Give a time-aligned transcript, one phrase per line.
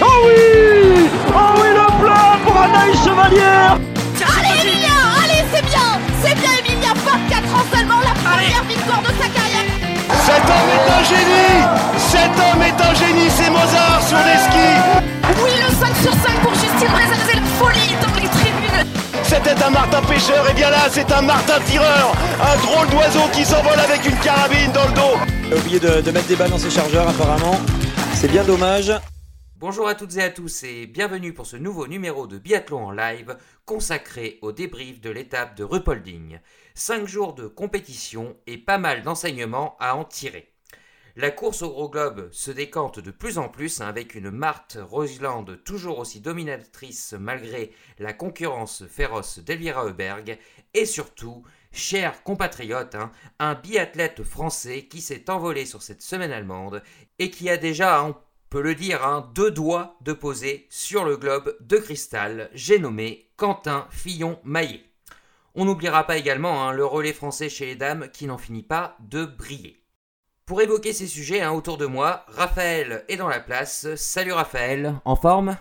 [0.00, 3.78] Oh oui Oh oui, le plat pour Anaïs Chevalière
[4.38, 9.08] Allez Emilia Allez, c'est bien C'est bien Emilia 24 ans seulement, la première victoire de
[9.20, 9.66] sa carrière.
[10.24, 11.62] Cet homme est un génie.
[11.96, 15.11] Cet homme est un génie, c'est Mozart sur les skis
[19.34, 23.46] C'était un Martin pêcheur, et bien là, c'est un Martin tireur Un drôle d'oiseau qui
[23.46, 26.50] s'envole avec une carabine dans le dos Il a oublié de, de mettre des balles
[26.50, 27.58] dans ses chargeurs apparemment.
[28.12, 28.92] C'est bien dommage.
[29.56, 32.90] Bonjour à toutes et à tous et bienvenue pour ce nouveau numéro de Biathlon en
[32.90, 36.38] live consacré au débrief de l'étape de Rupolding.
[36.74, 40.51] 5 jours de compétition et pas mal d'enseignements à en tirer.
[41.14, 44.78] La course au gros globe se décante de plus en plus hein, avec une Marthe
[44.80, 50.38] Roseland toujours aussi dominatrice malgré la concurrence féroce d'Elvira Heuberg
[50.72, 56.82] et surtout, chers compatriotes, hein, un biathlète français qui s'est envolé sur cette semaine allemande
[57.18, 58.16] et qui a déjà, on
[58.48, 63.30] peut le dire, hein, deux doigts de poser sur le globe de cristal, j'ai nommé
[63.36, 64.82] Quentin Fillon-Maillet.
[65.54, 69.26] On n'oubliera pas également le relais français chez les dames qui n'en finit pas de
[69.26, 69.81] briller.
[70.52, 73.86] Pour évoquer ces sujets hein, autour de moi, Raphaël est dans la place.
[73.94, 75.56] Salut Raphaël, en forme?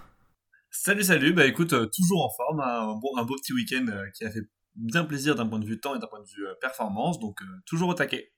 [0.70, 4.04] Salut, salut, bah écoute, euh, toujours en forme, un beau, un beau petit week-end euh,
[4.14, 4.42] qui a fait
[4.76, 7.42] bien plaisir d'un point de vue temps et d'un point de vue euh, performance, donc
[7.42, 8.34] euh, toujours au taquet.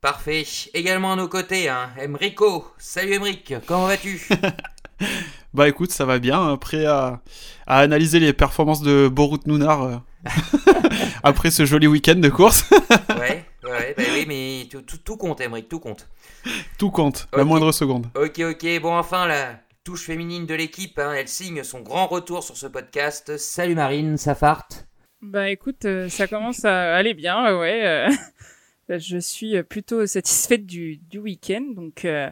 [0.00, 0.44] Parfait.
[0.72, 2.64] Également à nos côtés, hein, Emrico.
[2.78, 4.28] Salut Emric, comment vas-tu?
[5.54, 7.22] Bah écoute, ça va bien, prêt à,
[7.66, 9.96] à analyser les performances de Borut Nounar euh,
[11.22, 12.64] après ce joli week-end de course.
[13.18, 13.44] Ouais,
[13.78, 16.08] ouais, bah oui, mais tout, tout- tout compte Emric, tout compte.
[16.78, 18.06] Tout compte, la moindre seconde.
[18.14, 22.42] Ok, ok, bon enfin la touche féminine de l'équipe, hein, elle signe son grand retour
[22.44, 23.36] sur ce podcast.
[23.38, 24.86] Salut Marine, ça farte?
[25.22, 27.86] Bah écoute, euh, ça commence à aller bien, ouais.
[27.86, 28.08] euh,
[28.98, 32.30] je suis plutôt satisfaite du, du week-end, donc euh,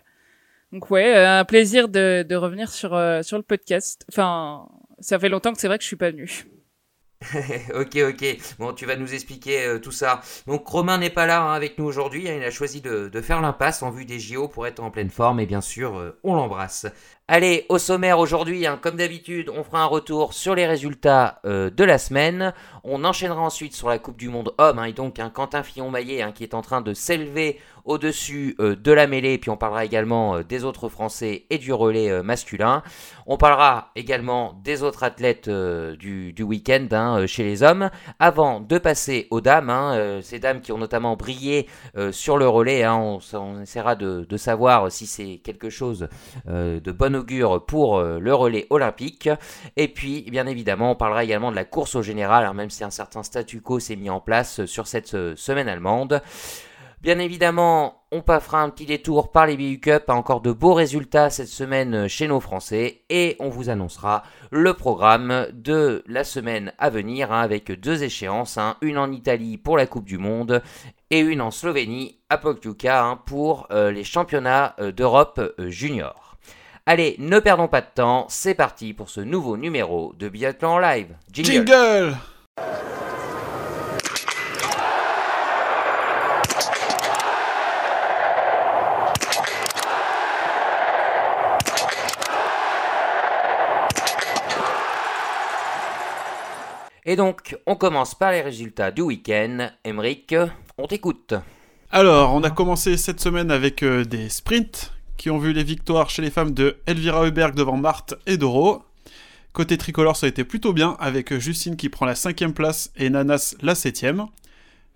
[0.73, 4.05] donc ouais, un plaisir de, de revenir sur euh, sur le podcast.
[4.13, 4.69] Enfin,
[5.01, 6.47] ça fait longtemps que c'est vrai que je suis pas venue.
[7.75, 8.39] ok, ok.
[8.59, 10.21] Bon, tu vas nous expliquer euh, tout ça.
[10.47, 12.29] Donc, Romain n'est pas là hein, avec nous aujourd'hui.
[12.29, 15.11] hein, il a choisi de, faire l'impasse en vue des JO pour être en pleine
[15.11, 15.41] forme.
[15.41, 16.87] Et bien sûr, euh, on l'embrasse.
[17.29, 21.71] Allez, au sommaire aujourd'hui, hein, comme d'habitude, on fera un retour sur les résultats euh,
[21.71, 22.55] de la semaine.
[22.85, 24.83] On enchaînera ensuite sur la Coupe du Monde homme.
[24.85, 29.39] et donc, Quentin Fillon-Maillet qui est en train de s'élever au-dessus euh, de la mêlée.
[29.39, 32.83] Puis, on parlera également euh, des autres Français et du relais euh, masculin.
[33.27, 39.27] On parlera également des autres athlètes du, week-end hein, chez les hommes, avant de passer
[39.31, 41.67] aux dames, hein, ces dames qui ont notamment brillé
[42.13, 42.85] sur le relais.
[42.85, 46.09] hein, on, essaiera de, savoir si c'est quelque chose
[46.47, 49.29] de bon augure pour le relais olympique.
[49.77, 52.91] Et puis, bien évidemment, on parlera également de la course au général, même si un
[52.91, 56.23] certain statu quo s'est mis en place sur cette semaine allemande.
[57.03, 61.29] Bien évidemment, on fera un petit détour par les BU Cup, encore de beaux résultats
[61.29, 66.89] cette semaine chez nos Français, et on vous annoncera le programme de la semaine à
[66.89, 70.63] venir, hein, avec deux échéances, hein, une en Italie pour la Coupe du Monde,
[71.11, 76.37] et une en Slovénie, à Pokljuka, hein, pour euh, les championnats euh, d'Europe euh, junior.
[76.87, 81.15] Allez, ne perdons pas de temps, c'est parti pour ce nouveau numéro de Biathlon live.
[81.33, 81.67] Jingle.
[81.67, 82.17] Jingle
[97.09, 99.69] Et donc, on commence par les résultats du week-end.
[99.85, 100.35] Emeric,
[100.77, 101.35] on t'écoute.
[101.93, 106.11] Alors, on a commencé cette semaine avec euh, des sprints qui ont vu les victoires
[106.11, 108.83] chez les femmes de Elvira Heuberg devant Marthe et Doro.
[109.53, 113.09] Côté tricolore, ça a été plutôt bien avec Justine qui prend la cinquième place et
[113.09, 114.27] Nanas la septième.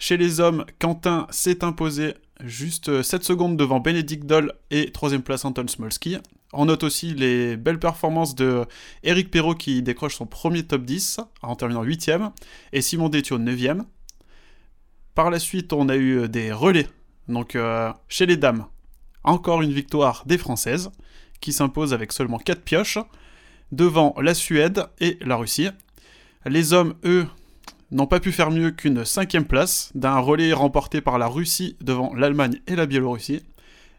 [0.00, 5.22] Chez les hommes, Quentin s'est imposé juste euh, 7 secondes devant Bénédicte Doll et troisième
[5.22, 6.18] place Anton Smolski.
[6.52, 8.64] On note aussi les belles performances de
[9.04, 12.32] Eric Perrault qui décroche son premier top 10 en terminant 8ème
[12.72, 13.84] et Simon Détiot 9ème.
[15.14, 16.86] Par la suite, on a eu des relais.
[17.28, 18.66] Donc, euh, chez les dames,
[19.22, 20.90] encore une victoire des Françaises,
[21.40, 22.98] qui s'imposent avec seulement 4 pioches,
[23.72, 25.68] devant la Suède et la Russie.
[26.46, 27.26] Les hommes, eux,
[27.90, 32.14] n'ont pas pu faire mieux qu'une cinquième place, d'un relais remporté par la Russie devant
[32.14, 33.42] l'Allemagne et la Biélorussie.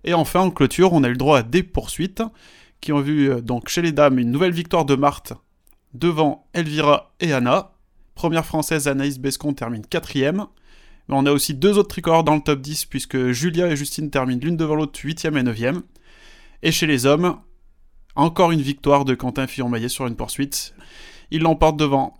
[0.03, 2.23] Et enfin, en clôture, on a eu le droit à des poursuites,
[2.79, 5.33] qui ont vu euh, donc chez les dames une nouvelle victoire de Marthe
[5.93, 7.73] devant Elvira et Anna.
[8.15, 10.47] Première française, Anaïs Bescon termine quatrième.
[11.07, 14.09] Mais on a aussi deux autres tricolores dans le top 10, puisque Julia et Justine
[14.09, 15.81] terminent l'une devant l'autre 8ème et 9ème.
[16.63, 17.39] Et chez les hommes,
[18.15, 20.73] encore une victoire de Quentin Fillon-Maillet sur une poursuite.
[21.31, 22.13] Il l'emporte devant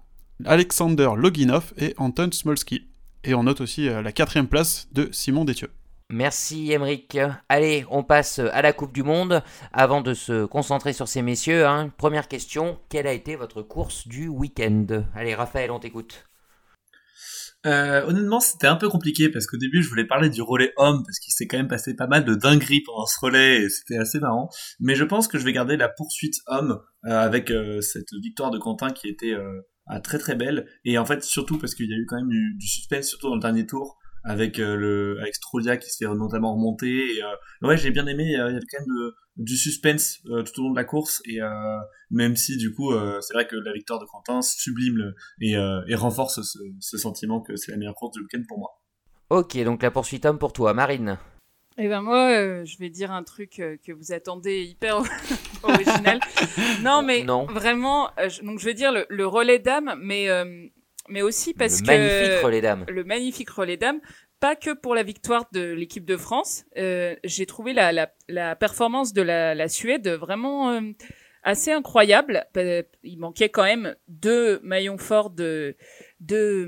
[0.45, 2.87] Alexander Loginov et Anton Smolski.
[3.23, 5.69] Et on note aussi euh, la quatrième place de Simon Détieux.
[6.11, 7.17] Merci Emeric.
[7.47, 9.41] Allez, on passe à la Coupe du Monde.
[9.71, 14.09] Avant de se concentrer sur ces messieurs, hein, première question, quelle a été votre course
[14.09, 15.05] du week-end?
[15.15, 16.25] Allez Raphaël, on t'écoute.
[17.65, 21.01] Euh, honnêtement, c'était un peu compliqué parce qu'au début, je voulais parler du relais homme
[21.05, 23.97] parce qu'il s'est quand même passé pas mal de dingueries pendant ce relais et c'était
[23.97, 24.49] assez marrant.
[24.81, 28.51] Mais je pense que je vais garder la poursuite homme euh, avec euh, cette victoire
[28.51, 29.33] de Quentin qui était
[30.03, 32.67] très très belle et en fait surtout parce qu'il y a eu quand même du
[32.67, 36.53] suspense surtout dans le dernier tour avec euh, le avec Strolia qui se fait notamment
[36.53, 36.95] remonter.
[37.15, 38.23] Et, euh, ouais, j'ai bien aimé.
[38.25, 41.21] Il y avait quand même de, du suspense euh, tout au long de la course
[41.25, 41.39] et
[42.09, 42.91] même si du coup
[43.21, 47.41] c'est vrai que la victoire de Quentin sublime le, et, et, renforce ce, ce sentiment
[47.41, 48.69] que c'est la meilleure course du week-end pour moi.
[49.29, 51.17] Ok, donc la poursuite homme pour toi, Marine.
[51.77, 54.97] Eh ben moi, euh, je vais dire un truc euh, que vous attendez hyper
[55.63, 56.19] original.
[56.83, 57.45] non, mais non.
[57.45, 60.27] vraiment, euh, je, donc je vais dire le, le relais d'âme, mais
[61.09, 62.86] mais aussi parce le que magnifique relais d'âme.
[62.88, 64.00] le magnifique relais d'âme,
[64.39, 66.65] pas que pour la victoire de l'équipe de France.
[66.75, 70.81] J'ai trouvé la, la, la performance de la, la Suède vraiment
[71.44, 72.45] assez incroyable.
[73.03, 75.75] Il manquait quand même deux maillons forts de
[76.19, 76.68] de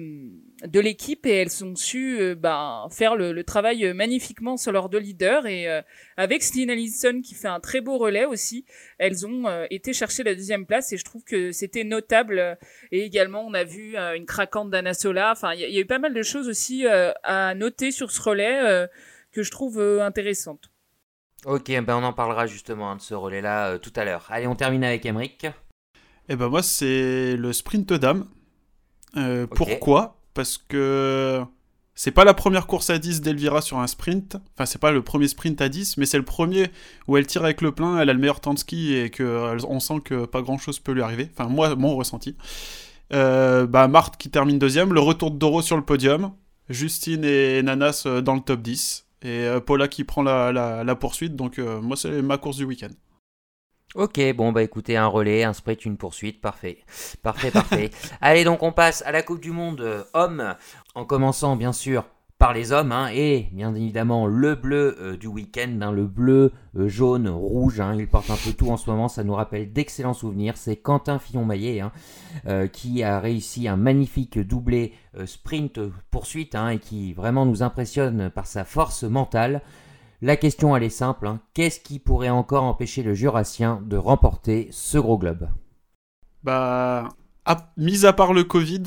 [0.65, 4.89] de l'équipe et elles ont su euh, ben, faire le, le, travail magnifiquement sur leurs
[4.89, 5.81] deux leaders et euh,
[6.17, 8.65] avec Stina Allison qui fait un très beau relais aussi,
[8.97, 12.57] elles ont euh, été chercher la deuxième place et je trouve que c'était notable
[12.91, 15.81] et également on a vu euh, une craquante d'Anna Sola, enfin il y, y, a
[15.81, 18.87] eu pas mal de choses aussi euh, à noter sur ce relais
[19.31, 20.69] que je trouve intéressantes.
[21.45, 24.27] Ok, ben on en parlera justement hein, de ce relais-là tout à l'heure.
[24.29, 25.45] Allez, on termine avec Emric.
[26.29, 28.29] Eh ben moi c'est le sprint dame.
[29.15, 29.47] Okay.
[29.55, 31.43] Pourquoi parce que
[31.95, 34.37] c'est pas la première course à 10 d'Elvira sur un sprint.
[34.55, 36.69] Enfin, c'est pas le premier sprint à 10, mais c'est le premier
[37.07, 39.79] où elle tire avec le plein, elle a le meilleur temps de ski et qu'on
[39.79, 41.29] sent que pas grand chose peut lui arriver.
[41.37, 42.35] Enfin, moi, mon ressenti.
[43.13, 46.31] Euh, bah, Marthe qui termine deuxième, le retour de Doro sur le podium,
[46.69, 51.35] Justine et Nanas dans le top 10, et euh, Paula qui prend la, la, poursuite.
[51.35, 52.89] Donc, euh, moi, c'est ma course du week-end.
[53.95, 56.79] Ok, bon bah écoutez, un relais, un sprint, une poursuite, parfait.
[57.21, 57.91] Parfait, parfait.
[58.21, 60.55] Allez donc on passe à la Coupe du Monde euh, hommes,
[60.95, 62.03] en commençant bien sûr
[62.39, 66.53] par les hommes, hein, et bien évidemment le bleu euh, du week-end, hein, le bleu,
[66.75, 69.71] euh, jaune, rouge, hein, il porte un peu tout en ce moment, ça nous rappelle
[69.71, 71.83] d'excellents souvenirs, c'est Quentin Fillon-Maillet
[72.71, 74.93] qui a réussi un magnifique doublé
[75.23, 79.61] sprint-poursuite et qui vraiment nous impressionne par sa force mentale.
[80.23, 81.27] La question, elle est simple.
[81.27, 81.41] Hein.
[81.53, 85.49] Qu'est-ce qui pourrait encore empêcher le Jurassien de remporter ce gros globe
[86.43, 87.09] Bah,
[87.43, 88.83] à, mis à part le Covid,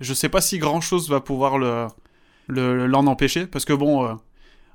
[0.00, 1.86] je sais pas si grand-chose va pouvoir le
[2.48, 3.46] l'en empêcher.
[3.46, 4.12] Parce que bon, euh,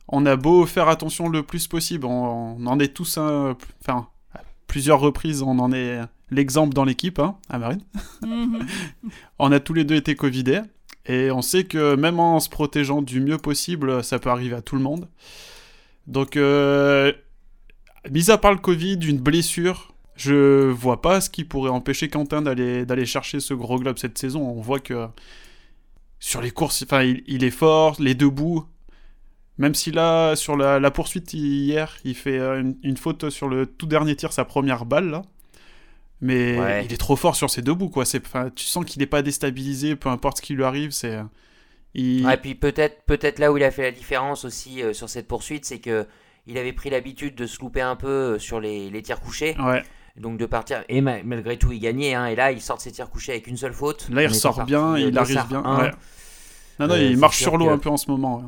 [0.07, 2.07] on a beau faire attention le plus possible.
[2.07, 3.19] On, on en est tous...
[3.19, 5.99] Enfin, à plusieurs reprises, on en est
[6.31, 7.83] l'exemple dans l'équipe, hein, à Marine.
[8.23, 8.67] Mm -hmm.
[9.37, 10.61] on a tous les deux été Covidés.
[11.05, 14.61] Et on sait que même en se protégeant du mieux possible, ça peut arriver à
[14.63, 15.07] tout le monde.
[16.07, 17.11] Donc, euh,
[18.11, 22.41] mis à part le Covid, une blessure, je vois pas ce qui pourrait empêcher Quentin
[22.41, 24.41] d'aller d'aller chercher ce gros globe cette saison.
[24.41, 25.07] On voit que
[26.19, 28.65] sur les courses, enfin, il, il, est fort, les deux bouts.
[29.57, 33.65] Même si là, sur la, la poursuite hier, il fait une, une, faute sur le
[33.65, 35.21] tout dernier tir, sa première balle là.
[36.21, 36.85] Mais ouais.
[36.85, 38.03] il est trop fort sur ses deux bouts, quoi.
[38.05, 40.91] Tu sens qu'il n'est pas déstabilisé, peu importe ce qui lui arrive.
[40.91, 41.19] C'est
[41.95, 42.25] il...
[42.25, 45.27] Ouais, puis peut-être peut-être là où il a fait la différence aussi euh, sur cette
[45.27, 46.05] poursuite, c'est que
[46.45, 49.55] il avait pris l'habitude de se louper un peu euh, sur les, les tirs couchés.
[49.59, 49.81] Ouais.
[50.17, 52.81] Donc de partir et ma malgré tout il gagnait hein, et là il sort de
[52.81, 54.07] ses tirs couchés avec une seule faute.
[54.09, 55.61] Là il ressort bien, il arrive bien.
[55.61, 55.91] Ouais.
[56.79, 57.71] Non non, euh, il marche sur l'eau que...
[57.71, 58.37] un peu en ce moment.
[58.37, 58.43] Ouais.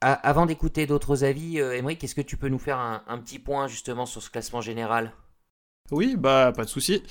[0.00, 3.38] avant d'écouter d'autres avis, euh, Emery, est-ce que tu peux nous faire un, un, petit
[3.38, 5.12] point justement sur ce classement général?
[5.90, 7.02] Oui, bah pas de souci.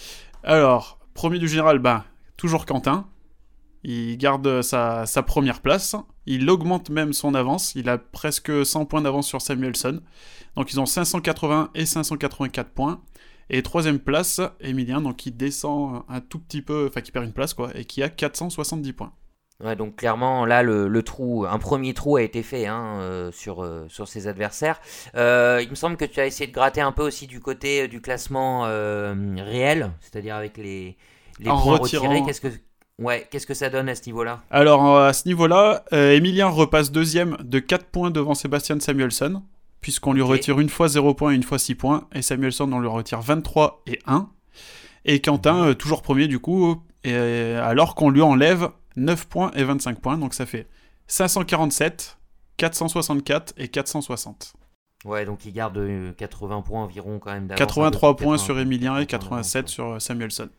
[0.43, 2.05] Alors, premier du général, bah
[2.37, 3.07] toujours Quentin,
[3.87, 5.95] il garde sa, sa, première place.
[6.25, 7.75] Il augmente même son avance.
[7.75, 10.01] Il a presque 100 points d'avance sur Samuelson.
[10.55, 13.01] Donc ils ont 580 et 584 points.
[13.51, 17.33] Et troisième place, Emilien, donc qui descend un tout petit peu, enfin qui perd une
[17.33, 19.13] place quoi, et qui a 470 points.
[19.63, 23.31] Ouais, donc clairement là le, le, trou, un premier trou a été fait hein, euh,
[23.31, 24.81] sur, euh, sur ses adversaires.
[25.15, 27.87] Euh, il me semble que tu as essayé de gratter un peu aussi du côté
[27.87, 30.97] du classement réel, c'est-à-dire avec les,
[31.39, 32.07] les en points retirant...
[32.07, 32.25] retirés.
[32.25, 32.49] Qu'est-ce que
[32.97, 34.41] Ouais, qu'est-ce que ça donne à ce niveau-là?
[34.49, 39.43] Alors, à ce niveau-là, euh, Emilien repasse deuxième de 4 points devant Sébastien Samuelson,
[39.81, 40.31] puisqu'on lui okay.
[40.31, 43.19] retire une fois 0 points et une fois 6 points, et Samuelson, on lui retire
[43.19, 44.29] 23 et 1.
[45.03, 49.65] Et Quentin, euh, toujours premier du coup, et, alors qu'on lui enlève 9 points et
[49.65, 50.67] 25 points, donc ça fait
[51.07, 52.17] 547,
[52.55, 54.53] 464 et 460.
[55.03, 55.77] Ouais, donc il garde
[56.17, 57.47] 80 points environ quand même.
[57.49, 60.49] 83 points sur Emilien et 87 sur Samuelson.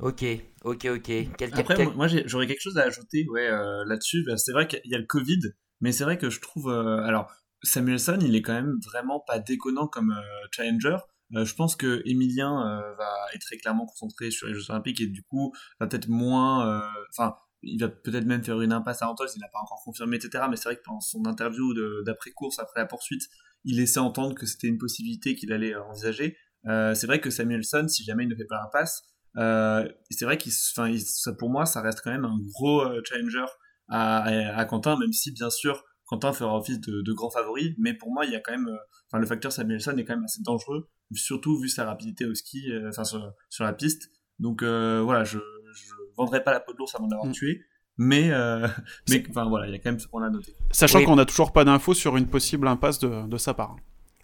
[0.00, 0.24] Ok,
[0.64, 1.02] ok, ok.
[1.36, 1.94] Quel, Après, quel...
[1.94, 4.24] moi j'aurais quelque chose à ajouter ouais, euh, là-dessus.
[4.26, 5.40] Bah, c'est vrai qu'il y a le Covid
[5.80, 7.30] Mais c'est vrai que je trouve, alors
[7.62, 10.14] Samuelson, il est quand même vraiment pas déconnant comme
[10.52, 10.98] challenger.
[11.32, 15.22] je pense que Emilien va être très clairement concentré sur les Jeux Olympiques et du
[15.24, 19.40] coup va peut-être moins, enfin il va peut-être même faire une impasse à Antols, il
[19.40, 20.44] n'a pas encore confirmé, etc.
[20.50, 21.74] Mais c'est vrai que pendant son interview
[22.04, 23.22] d'après-course, après la poursuite,
[23.64, 26.36] il laissait entendre que c'était une possibilité qu'il allait envisager.
[26.66, 29.02] Euh, c'est vrai que Samuelson, si jamais il ne fait pas l'impasse,
[29.38, 30.92] euh, c'est vrai qu'il, enfin,
[31.38, 33.46] pour moi, ça reste quand même un gros euh, challenger
[33.88, 34.22] à,
[34.56, 38.12] à, Quentin, même si bien sûr Quentin fera office de, de, grand favori, mais pour
[38.12, 38.68] moi, il y a quand même,
[39.06, 42.70] enfin, le facteur Samuelson est quand même assez dangereux, surtout vu sa rapidité au ski,
[42.86, 44.10] enfin, sur, sur, la piste.
[44.38, 47.32] Donc voilà, je, je vendrai pas la peau de l'ours avant de l'avoir mm.
[47.32, 47.64] tué.
[47.98, 48.66] Mais, euh,
[49.10, 50.54] mais enfin voilà, il y a quand même ce qu'on a noté.
[50.70, 53.76] Sachant qu'on n'a toujours pas d'infos sur une possible impasse de, de sa part.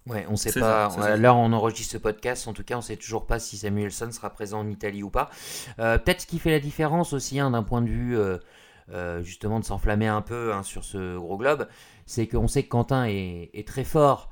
[0.06, 1.16] Ouais, on sait pas.
[1.16, 2.46] là, on enregistre ce podcast.
[2.46, 5.30] En tout cas, on sait toujours pas si Samuelson sera présent en Italie ou pas.
[5.78, 9.60] Euh, peut-être ce qui fait la différence aussi, hein, d'un point de vue euh, justement
[9.60, 11.66] de s'enflammer un peu hein, sur ce gros globe,
[12.04, 14.30] c'est qu'on sait que Quentin est, est très fort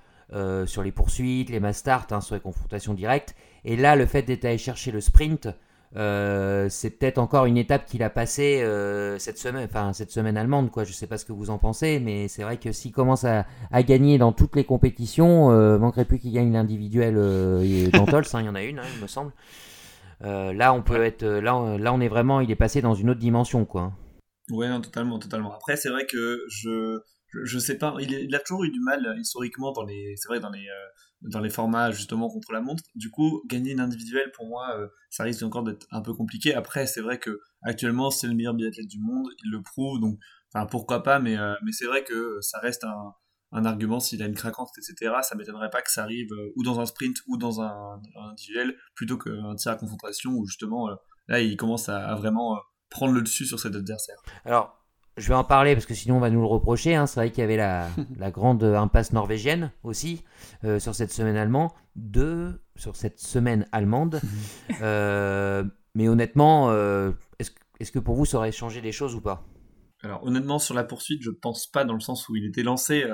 [0.64, 3.34] sur les poursuites, les mass hein, sur les confrontations directes.
[3.64, 5.48] Et là, le fait d'être allé chercher le sprint,
[5.94, 10.36] euh, c'est peut-être encore une étape qu'il a passée euh, cette semaine, enfin cette semaine
[10.36, 10.84] allemande, quoi.
[10.84, 13.44] Je sais pas ce que vous en pensez, mais c'est vrai que s'il commence à,
[13.82, 18.46] gagner dans toutes les compétitions, euh, manquerait plus qu'il gagne l'individuel euh, d'Antols, hein, il
[18.46, 19.32] y en a une, hein, il me semble.
[20.20, 23.20] là, on peut être, là, là, on est vraiment, il est passé dans une autre
[23.20, 23.92] dimension, quoi.
[24.50, 25.54] Ouais, non, totalement, totalement.
[25.54, 27.00] Après, c'est vrai que je,
[27.44, 30.50] je, sais pas, il, a toujours eu du mal historiquement dans les, c'est vrai dans
[30.50, 30.66] les,
[31.22, 32.82] dans les formats justement contre la montre.
[32.94, 36.54] Du coup, gagner une individuelle pour moi, euh, ça risque encore d'être un peu compliqué.
[36.54, 40.18] Après, c'est vrai que actuellement c'est le meilleur biathlète du monde, il le prouve, donc
[40.52, 43.12] enfin pourquoi pas, mais euh, mais c'est vrai que ça reste un,
[43.52, 45.14] un argument s'il a une craquante, etc.
[45.22, 48.00] Ça m'étonnerait pas que ça arrive euh, ou dans un sprint ou dans un,
[48.30, 50.88] individuel plutôt qu'un tir à confrontation où justement
[51.28, 52.58] là il commence à, à vraiment
[52.90, 54.16] prendre le dessus sur cet adversaire.
[54.44, 54.81] Alors
[55.16, 56.94] je vais en parler parce que sinon on va nous le reprocher.
[56.94, 57.06] Hein.
[57.06, 57.88] C'est vrai qu'il y avait la,
[58.18, 60.24] la, grande impasse norvégienne aussi
[60.64, 61.70] euh, sur cette semaine allemande.
[61.96, 64.20] Deux sur cette semaine allemande.
[64.80, 65.64] Euh,
[65.94, 69.46] mais honnêtement, euh, est-ce est que pour vous ça aurait changé des choses ou pas?
[70.02, 73.04] Alors honnêtement sur la poursuite, je pense pas dans le sens où il était lancé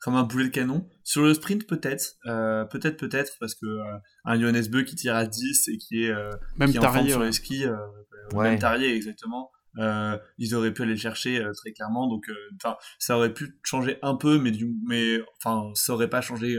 [0.00, 0.86] comme un boulet de canon.
[1.04, 2.16] Sur le sprint peut-être,
[2.70, 3.66] peut-être peut-être parce que
[4.24, 6.14] un Johannes Beu qui tire à 10 et qui est
[6.58, 7.64] même qui tarier, sur les skis,
[8.34, 9.50] même tarier exactement.
[9.78, 12.08] Euh, ils auraient pu aller chercher euh, très clairement.
[12.08, 16.20] Donc euh, ça aurait pu changer un peu mais du mais enfin ça aurait pas
[16.20, 16.56] changé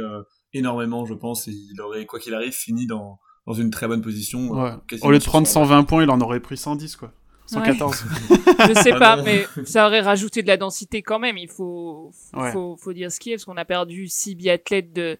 [0.53, 1.47] énormément je pense.
[1.47, 5.19] Et il aurait quoi qu'il arrive fini dans dans une très bonne position au lieu
[5.19, 7.11] de prendre 120 points il en aurait pris 110 quoi.
[7.47, 11.37] 114 je sais pas ah mais ça aurait rajouté de la densité quand même.
[11.37, 12.11] Il faut
[12.53, 15.17] faut, faut dire ce qui est parce qu'on a perdu 6 biathlètes de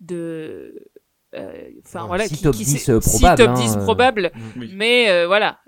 [0.00, 0.88] de
[1.84, 5.60] enfin voilà qui, top 10 probable, top 10 probable mais voilà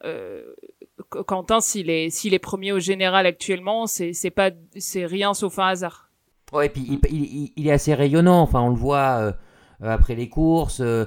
[1.23, 5.59] Quentin, s'il est, s'il est premier au général actuellement, c'est, c'est pas, c'est rien sauf
[5.59, 6.11] un hasard.
[6.53, 8.41] Ouais, et puis il, il, est assez rayonnant.
[8.41, 9.33] Enfin, on le voit euh,
[9.83, 10.81] après les courses.
[10.81, 11.05] Euh,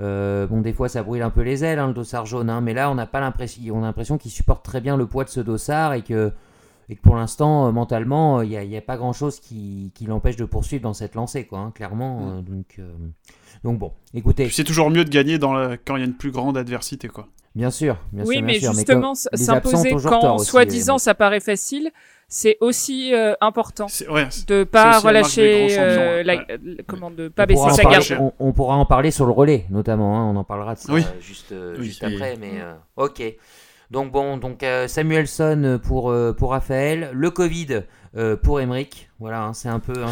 [0.00, 2.50] euh, bon, des fois, ça brûle un peu les ailes, hein, le dossard jaune.
[2.50, 5.06] Hein, mais là, on n'a pas l'impression, on a l'impression qu'il supporte très bien le
[5.06, 6.32] poids de ce dossard et que,
[6.88, 10.36] et que pour l'instant, mentalement, il n'y a, y a, pas grand-chose qui, qui l'empêche
[10.36, 11.60] de poursuivre dans cette lancée, quoi.
[11.60, 12.20] Hein, clairement.
[12.20, 12.42] Mm.
[12.42, 12.80] donc,
[13.64, 14.50] donc bon, écoutez.
[14.50, 17.28] C'est toujours mieux de gagner dans quand il y a une plus grande adversité, quoi.
[17.54, 18.44] Bien sûr, bien oui, sûr.
[18.44, 21.90] mais justement, s'imposer quand soi-disant ça paraît facile,
[22.28, 26.46] c'est aussi euh, important ouais, de pas relâcher, euh, la,
[26.86, 28.06] comment de pas baisser sa garde.
[28.18, 30.18] On, on, pourra en parler sur le relais, notamment.
[30.18, 31.04] Hein, on en parlera de ça oui.
[31.20, 32.52] juste, euh, juste après, mais
[32.96, 33.22] ok.
[33.92, 37.82] Donc bon, donc Samuelson pour pour Raphaël, le Covid
[38.14, 39.08] euh, pour Emeric.
[39.20, 40.10] Voilà, hein, c'est un peu, hein,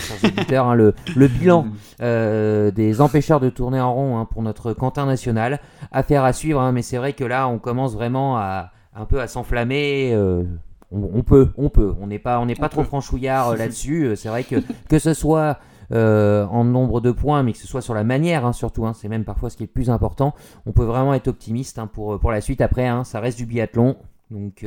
[0.57, 1.67] hein, le, le, bilan
[2.01, 5.61] euh, des empêcheurs de tourner en rond pour notre Quentin national.
[5.93, 9.27] Affaire à suivre, mais c'est vrai que là, on commence vraiment à un peu à
[9.27, 10.13] s'enflammer.
[10.15, 10.45] Euh,
[10.91, 11.95] on, peut, on peut.
[12.01, 14.17] On n'est pas, on n'est pas trop franchouillard là-dessus.
[14.17, 14.57] c'est vrai que
[14.89, 15.59] que ce soit
[15.93, 18.87] en nombre de points, mais que ce soit sur la manière, surtout.
[18.95, 20.35] c'est même parfois ce qui est le plus important.
[20.67, 22.61] On peut vraiment être optimiste pour, pour la suite.
[22.61, 23.97] Après, ça reste du biathlon.
[24.31, 24.65] Donc,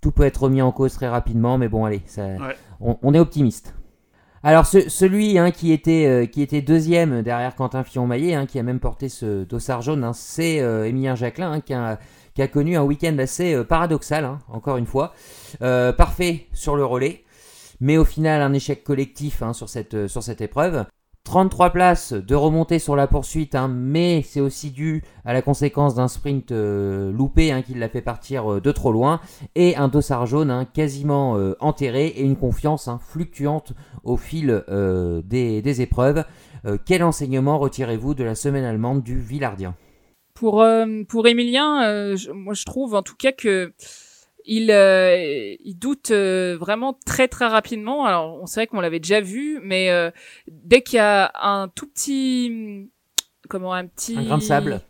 [0.00, 2.22] tout peut être remis en cause très rapidement, mais bon, allez, ça,
[2.80, 3.74] on, est optimiste.
[4.44, 8.62] Alors, celui hein, qui, était, euh, qui était deuxième derrière Quentin Fillon-Maillet, hein, qui a
[8.62, 11.98] même porté ce dossard jaune, hein, c'est euh, Emilien Jacquelin, qui a,
[12.34, 15.12] qui, a, connu un week-end assez euh, paradoxal, encore une fois.
[15.58, 17.24] parfait sur le relais,
[17.80, 20.86] mais au final, un échec collectif sur, cette, sur cette épreuve.
[21.26, 25.96] 33 places de remontée sur la poursuite, hein, mais c'est aussi dû à la conséquence
[25.96, 29.20] d'un sprint euh, loupé hein, qui l'a fait partir euh, de trop loin,
[29.56, 33.72] et un dossard jaune hein, quasiment euh, enterré, et une confiance fluctuante
[34.04, 34.62] au fil
[35.24, 36.24] des, des, épreuves.
[36.84, 39.74] quel enseignement retirez-vous de la semaine allemande du Villardien?
[40.32, 40.64] Pour,
[41.08, 43.72] pour Emilien, moi je trouve en tout cas que
[44.46, 48.04] il, euh, doute euh, vraiment très très rapidement.
[48.04, 50.10] Alors, on sait qu'on l'avait déjà vu, mais euh,
[50.48, 52.88] dès qu'il y a un tout petit,
[53.48, 54.80] comment un petit Un grain de sable.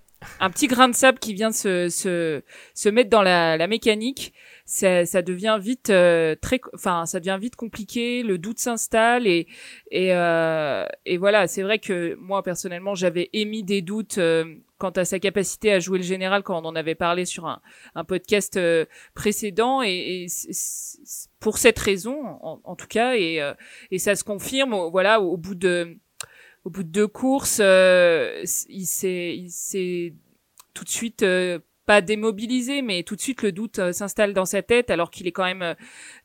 [0.40, 2.42] Un petit grain de sable qui vient se se,
[2.74, 4.32] se mettre dans la, la mécanique,
[4.64, 8.22] ça, ça devient vite euh, très, enfin, ça devient vite compliqué.
[8.22, 9.46] Le doute s'installe et
[9.90, 11.46] et euh, et voilà.
[11.46, 14.44] C'est vrai que moi personnellement, j'avais émis des doutes euh,
[14.78, 17.60] quant à sa capacité à jouer le général quand on en avait parlé sur un,
[17.94, 20.26] un podcast euh, précédent et, et
[21.40, 23.54] pour cette raison en, en tout cas et euh,
[23.90, 25.96] et ça se confirme voilà au bout de
[26.66, 30.14] au bout de deux courses euh, il s'est il s'est
[30.74, 34.44] tout de suite euh, pas démobilisé mais tout de suite le doute euh, s'installe dans
[34.46, 35.74] sa tête alors qu'il est quand même euh,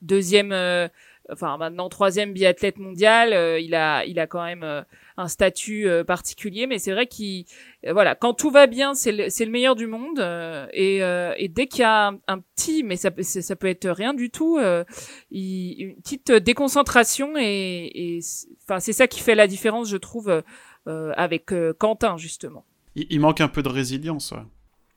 [0.02, 0.88] deuxième euh,
[1.30, 4.84] enfin maintenant troisième biathlète mondial il a il a quand même
[5.16, 7.44] un statut euh, particulier mais c'est vrai qu'il
[7.86, 10.18] euh, voilà, quand tout va bien, c'est le, c'est le meilleur du monde.
[10.20, 13.42] euh, et, euh, et dès qu'il y a un, un petit, mais ça, peut- c'est-
[13.42, 14.84] ça peut être rien du tout, euh,
[15.30, 18.20] il- une petite déconcentration et,
[18.64, 20.42] enfin c'est ça qui fait la différence, je trouve,
[20.86, 22.64] avec euh, Quentin justement.
[22.94, 24.32] Il, il manque un peu de résilience.
[24.32, 24.42] ouais.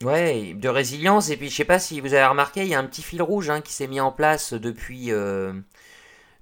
[0.03, 1.29] Ouais, de résilience.
[1.29, 3.21] Et puis, je sais pas si vous avez remarqué, il y a un petit fil
[3.21, 5.53] rouge hein, qui s'est mis en place depuis, euh,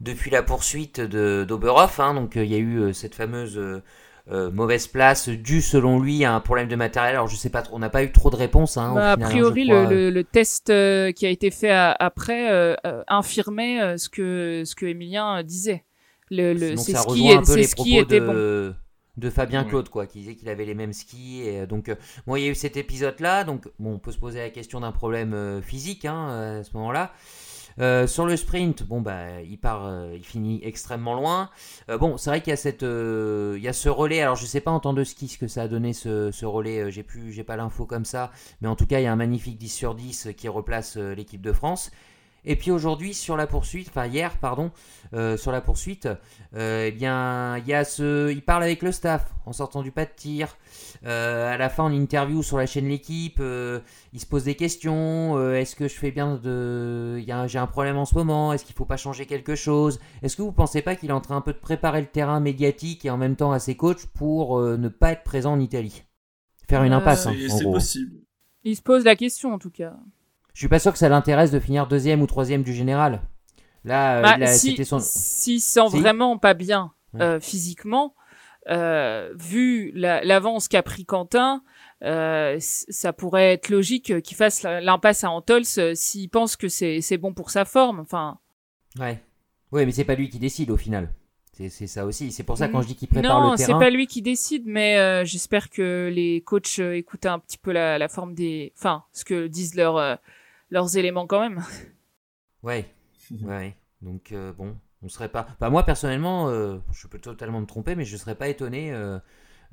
[0.02, 2.00] depuis la poursuite de d'Oberhof.
[2.00, 2.14] hein.
[2.14, 6.24] donc, euh, il y a eu euh, cette fameuse euh, mauvaise place due, selon lui,
[6.24, 7.16] à un problème de matériel.
[7.16, 8.78] Alors, je sais pas trop, on n'a pas eu trop de réponses.
[8.78, 9.84] Hein, Bah, a final, hein, priori, crois.
[9.84, 12.76] le, le, le test euh, qui a été fait à- après euh,
[13.08, 15.84] infirmait ce que ce que Emilien disait.
[16.32, 17.90] Le, le, Donc, c'est ça ce qui, rejoint un est- peu c'est les qui propos
[18.02, 18.76] était de, bon.
[19.22, 19.64] de Fabien.
[19.66, 21.42] Claude, quoi, qui disait qu'il avait les mêmes skis.
[21.44, 21.94] Et, donc,
[22.26, 23.44] bon, il y a eu cet épisode-là.
[23.44, 27.12] Donc, bon, on peut se poser la question d'un problème physique hein, à ce moment-là.
[27.80, 31.50] Euh, sur le sprint, bon bah il part, euh, il finit extrêmement loin.
[31.90, 34.22] Euh, bon, c'est vrai qu'il y a ce relais.
[34.22, 36.92] Alors je sais pas en temps de ski ce que ça a donné ce, relais.
[36.92, 39.18] j'ai plus, j'ai pas l'info comme ça, mais en tout cas il y a un
[39.18, 41.92] magnifique 10 sur 10 qui replace l'équipe de France.
[42.46, 44.72] Et puis aujourd'hui sur la poursuite, enfin hier pardon,
[45.14, 46.08] euh, sur la poursuite,
[46.56, 49.92] euh, eh bien il y a ce, il parle avec le staff en sortant du
[49.92, 50.58] pas de tir.
[51.06, 53.80] Euh, à la fin en interview sur la chaîne l'équipe, euh,
[54.14, 55.38] il se pose des questions.
[55.38, 58.06] euh, Est-ce que je fais bien de, il y a un- j'ai un problème en
[58.06, 58.54] ce moment.
[58.54, 60.00] Est-ce qu'il faut pas changer quelque chose?
[60.22, 62.40] Est-ce que vous pensez pas qu'il est en train un peu de préparer le terrain
[62.40, 65.60] médiatique et en même temps à ses coachs pour euh, ne pas être présent en
[65.60, 66.04] Italie?
[66.70, 67.28] Faire une Euh, impasse.
[67.28, 67.74] hein, C'est en c'est gros.
[67.74, 68.12] possible.
[68.64, 69.96] Il se pose la question en tout cas.
[70.54, 73.22] Je suis pas sûr que ça l'intéresse de finir deuxième ou troisième du général.
[73.86, 75.00] Là, euh, Bah, il a- si, son.
[75.00, 76.00] s'il se sent Si.
[76.00, 77.22] vraiment pas bien Ouais.
[77.22, 78.16] euh, physiquement,
[78.70, 81.64] euh, vu la- l'avance qu'a pris Quentin,
[82.04, 87.18] euh, ça pourrait être logique qu'il fasse l'impasse à Antols s'il pense que c'est c'est
[87.18, 88.00] bon pour sa forme.
[88.00, 88.38] Enfin,
[89.00, 89.22] Ouais.
[89.72, 91.12] Ouais, mais c'est pas lui qui décide au final.
[91.54, 92.32] C'est c'est ça aussi.
[92.32, 93.80] C'est pour ça quand je dis qu'il prépare non, le c'est terrain.
[93.80, 97.98] pas lui qui décide, mais euh, j'espère que les coachs écoutent un petit peu la,
[97.98, 99.98] la forme des, enfin, ce que disent leurs
[100.70, 101.64] leurs éléments quand même.
[102.64, 102.86] Ouais.
[103.42, 103.76] ouais.
[104.02, 105.48] Donc euh, bon, on serait pas.
[105.60, 109.20] Bah moi personnellement, euh, je peux totalement me tromper, mais je serais pas étonné euh,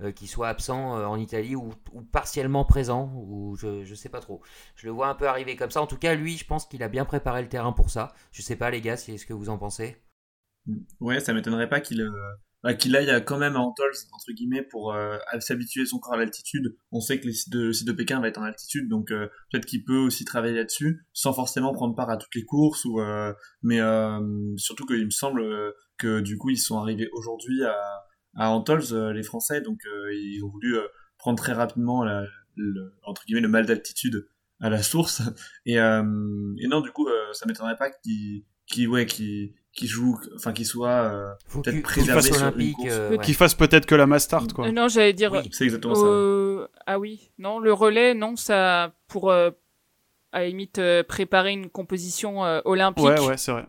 [0.02, 4.08] euh, qu'il soit absent euh, en Italie ou, ou partiellement présent ou je je sais
[4.08, 4.42] pas trop.
[4.76, 5.82] Je le vois un peu arriver comme ça.
[5.82, 8.12] En tout cas, lui, je pense qu'il a bien préparé le terrain pour ça.
[8.32, 9.96] Je sais pas les gars, c'est ce que vous en pensez?
[11.00, 12.34] Ouais, ça m'étonnerait pas qu'il euh,
[12.78, 16.16] qu'il aille euh, quand même à Antols, entre guillemets, pour euh, s'habituer son corps à
[16.18, 16.76] l'altitude.
[16.92, 19.84] On sait que le site de, Pékin va être en altitude, donc euh, peut-être qu'il
[19.84, 22.84] peut aussi travailler là-dessus, sans forcément prendre part à toutes les courses.
[22.84, 23.00] Ou,
[23.62, 23.78] mais
[24.56, 25.42] surtout qu'il me semble
[25.98, 27.76] que du coup, ils sont arrivés aujourd'hui à,
[28.36, 29.80] à Antols, les Français, donc
[30.12, 30.76] ils ont voulu
[31.18, 32.04] prendre très rapidement
[32.56, 34.28] le, entre guillemets, le mal d'altitude
[34.60, 35.22] à la source.
[35.66, 40.52] Et, et non, du coup, ça m'étonnerait pas qu'il qu'il ouais, qu'il qu'il joue, enfin
[40.52, 42.76] qu'il soit euh, peut-être préservé fasse sur une olympique.
[42.76, 42.88] course.
[42.90, 43.18] euh, ouais.
[43.18, 44.66] Qu'il fasse peut-être que la Mastart, quoi.
[44.66, 45.30] Euh, non, j'allais dire.
[45.32, 45.48] Oui.
[45.52, 46.02] C'est exactement ça.
[46.06, 49.50] Euh, ah oui, non, le relais, non, ça pour euh,
[50.32, 53.04] à la limite préparer une composition euh, olympique.
[53.04, 53.66] Ouais, ouais, c'est vrai.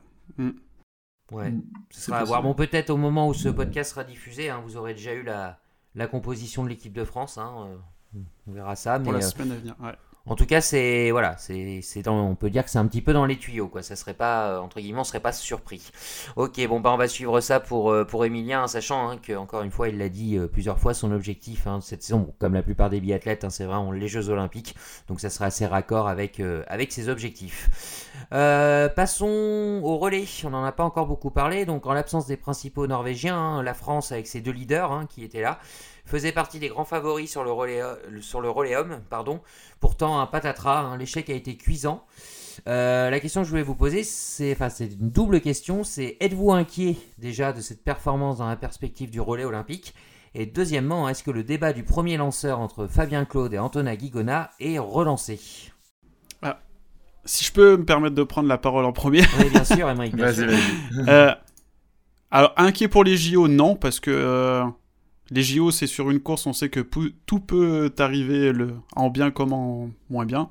[1.31, 1.51] Ouais.
[1.51, 1.61] Mm,
[1.91, 2.41] Ce sera à voir.
[2.43, 5.59] Bon, peut-être au moment où ce podcast sera diffusé, hein, vous aurez déjà eu la,
[5.95, 7.37] la composition de l'équipe de France.
[7.37, 7.69] hein,
[8.15, 8.97] euh, on verra ça.
[8.99, 9.75] Mais Pour la euh, semaine à venir.
[9.81, 9.93] Ouais.
[10.27, 13.25] En tout cas, c'est voilà, c'est on peut dire que c'est un petit peu dans
[13.25, 13.81] les tuyaux, quoi.
[13.81, 15.91] Ça serait pas euh, entre guillemets, on serait pas surpris.
[16.35, 19.33] Ok, bon bah on va suivre ça pour euh, pour Emilien, hein, sachant hein, que
[19.33, 22.53] encore une fois, il l'a dit euh, plusieurs fois, son objectif hein, cette saison, comme
[22.53, 24.75] la plupart des biathlètes, hein, c'est vraiment les Jeux Olympiques,
[25.07, 28.07] donc ça sera assez raccord avec avec ses objectifs.
[28.29, 30.25] Passons au relais.
[30.45, 31.65] On n'en a pas encore beaucoup parlé.
[31.65, 35.41] Donc, en l'absence des principaux Norvégiens, hein, la France, avec ses deux leaders qui étaient
[35.41, 35.59] là,
[36.11, 38.99] faisait partie des grands favoris sur le relais, euh, sur le relais homme.
[39.09, 39.41] Pardon.
[39.79, 40.81] Pourtant, un patatras.
[40.81, 42.05] hein, L'échec a été cuisant.
[42.67, 45.83] Euh, la question que je voulais vous poser, c'est, enfin, c'est une double question.
[45.83, 49.95] C'est êtes-vous inquiet déjà de cette performance dans la perspective du relais olympique?
[50.35, 54.51] Et deuxièmement, est-ce que le débat du premier lanceur entre Fabien Claude et Antonin Guigona
[54.59, 55.39] est relancé?
[57.23, 59.21] Si je peux me permettre de prendre la parole en premier.
[59.37, 60.15] Oui, bien sûr, Emmerich.
[60.15, 60.47] bien Vas-y, sûr.
[60.47, 61.09] vas-y.
[61.09, 61.31] Euh,
[62.31, 64.63] alors, inquiet pour les JO, non, parce que euh,
[65.29, 66.79] les JO, c'est sur une course, on sait que
[67.25, 70.49] tout peut arriver le, en bien comme en moins bien.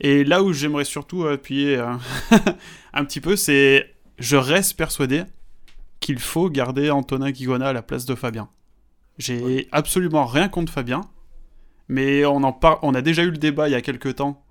[0.00, 1.92] Et là où j'aimerais surtout appuyer euh,
[2.94, 5.24] un petit peu, c'est je reste persuadé
[6.00, 8.48] qu'il faut garder Antonin Guigona à la place de Fabien.
[9.18, 11.02] J'ai absolument rien contre Fabien,
[11.88, 14.42] mais on, en par- on a déjà eu le débat il y a quelques temps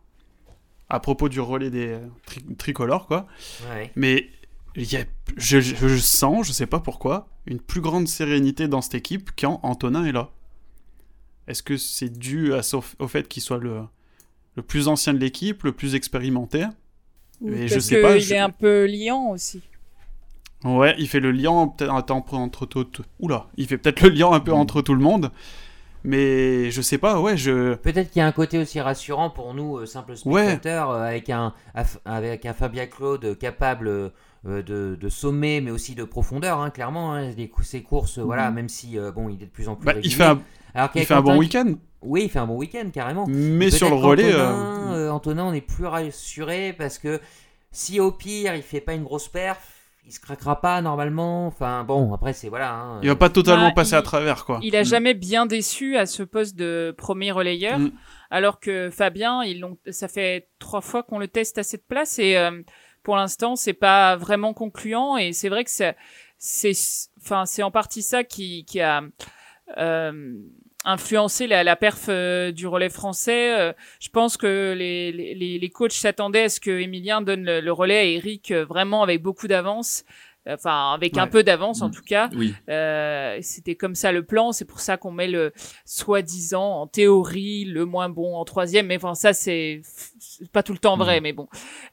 [0.89, 3.25] à propos du relais des euh, tri- tricolores, quoi.
[3.71, 3.91] Ouais.
[3.95, 4.29] Mais
[4.75, 5.03] y a,
[5.37, 9.31] je, je- je sens, je sais pas pourquoi, une plus grande sérénité dans cette équipe
[9.37, 10.29] quand Antonin est là.
[11.47, 13.81] Est-ce que c'est dû à, ce- au fait qu'il soit le,
[14.55, 16.65] le plus ancien de l'équipe, le plus expérimenté?
[17.41, 19.61] Ou Mais je parce sais que pas, il je- est un peu liant aussi.
[20.65, 22.85] Ouais, il fait le lien peut-être un temps entre tout.
[23.19, 25.31] Oula, il fait peut-être le lien un peu entre tout le monde.
[26.03, 27.75] Mais je sais pas, ouais, je.
[27.75, 30.43] Peut-être qu'il y a un côté aussi rassurant pour nous, euh, simples Ouais.
[30.45, 31.53] spectateurs, euh, avec, un,
[32.05, 34.09] avec un Fabien Claude capable euh,
[34.45, 37.13] de, de sommet, mais aussi de profondeur, hein, clairement.
[37.13, 39.75] hein, les ses courses, euh, voilà, même si euh, bon, il est de plus en
[39.75, 39.85] plus.
[39.85, 40.41] Bah, il fait un,
[40.73, 41.73] Alors il fait un bon week-end.
[42.01, 43.25] Oui, il fait un bon week-end, carrément.
[43.27, 44.23] Mais sur le relais.
[44.31, 47.19] qu'Antonin, euh, euh, Antonin, on est plus rassuré parce que
[47.71, 49.59] si au pire il fait pas une grosse perf,
[50.05, 51.45] il se craquera pas normalement.
[51.47, 52.73] Enfin bon, après c'est voilà.
[52.73, 54.59] hein, il va pas totalement Bah, passer il- à travers, quoi.
[54.63, 57.91] Il a jamais bien déçu à ce poste de premier relayeur, Mm.
[58.31, 62.17] alors que Fabien, ils l'ont, ça fait trois fois qu'on le teste à cette place
[62.17, 62.61] et euh,
[63.03, 65.95] pour l'instant c'est pas vraiment concluant et c'est vrai que c'est,
[66.37, 66.73] c'est,
[67.21, 69.01] enfin c'est en partie ça qui, qui a
[69.77, 70.33] euh,
[70.85, 73.59] influencé la, la perf euh, du relais français.
[73.59, 77.59] Euh, je pense que les, les, les coachs s'attendaient à ce que Emilien donne le,
[77.59, 80.03] le relais à Eric euh, vraiment avec beaucoup d'avance.
[80.47, 81.91] Enfin, avec un peu d'avance en Mm.
[81.91, 82.29] tout cas.
[82.35, 82.55] Oui.
[82.69, 84.51] Euh, c'était comme ça le plan.
[84.51, 85.51] C'est pour ça qu'on met le
[85.85, 88.87] soi-disant en théorie le moins bon en troisième.
[88.87, 89.81] Mais enfin ça c'est
[90.17, 91.47] c'est pas tout le temps vrai, mais bon.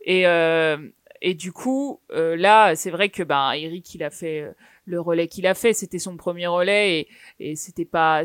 [0.04, 0.78] Et euh,
[1.22, 4.52] et du coup euh, là c'est vrai que ben Eric il a fait euh,
[4.86, 5.72] le relais qu'il a fait.
[5.72, 7.08] C'était son premier relais et
[7.40, 8.22] et c'était pas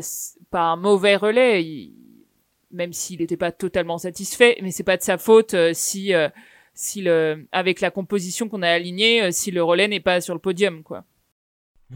[0.50, 1.64] pas un mauvais relais.
[1.64, 1.94] Il-
[2.70, 6.28] même s'il n'était pas totalement satisfait, mais c'est pas de sa faute euh, si euh,
[6.74, 10.34] si le avec la composition qu'on a alignée, euh, si le relais n'est pas sur
[10.34, 11.04] le podium quoi.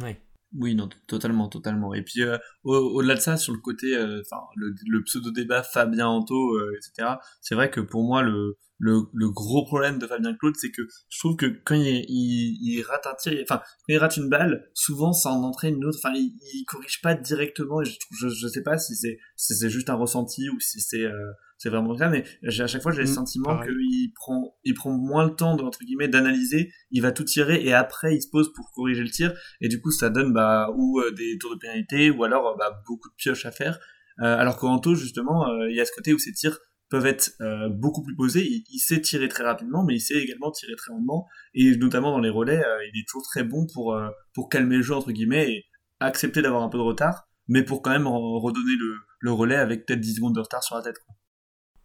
[0.02, 0.20] ouais.
[0.58, 1.92] Oui, non, totalement, totalement.
[1.92, 2.22] Et puis,
[2.66, 6.72] au- au-delà de ça, sur le côté, euh, enfin, le, le pseudo-débat Fabien Anto, euh,
[6.76, 10.70] etc., c'est vrai que pour moi, le, le, le gros problème de Fabien Claude, c'est
[10.70, 14.16] que je trouve que quand il, il, il rate un tir, enfin, quand il rate
[14.18, 17.84] une balle, souvent, ça en entraîne une autre, enfin, il, il corrige pas directement, et
[17.86, 21.04] je, je, je sais pas si c'est, si c'est juste un ressenti ou si c'est,
[21.04, 24.74] euh, c'est vraiment ça, mais à chaque fois, j'ai le Mm, sentiment qu'il prend, il
[24.74, 28.20] prend moins le temps de, entre guillemets, d'analyser, il va tout tirer, et après, il
[28.20, 31.38] se pose pour corriger le tir, et du coup ça donne bah ou euh, des
[31.38, 33.78] tours de pénalité ou alors bah, beaucoup de pioches à faire.
[34.20, 37.32] Euh, alors qu'Anto justement euh, il y a ce côté où ses tirs peuvent être
[37.40, 38.46] euh, beaucoup plus posés.
[38.46, 41.26] Il, sait tirer très rapidement mais il sait également tirer très lentement.
[41.54, 45.12] Et notamment dans les relais il est toujours très bon pour calmer le jeu entre
[45.12, 45.64] guillemets et
[46.00, 48.74] accepter d'avoir un peu de retard mais pour quand même re- redonner
[49.20, 50.96] le, relais avec peut-être 10 secondes de retard sur la tête.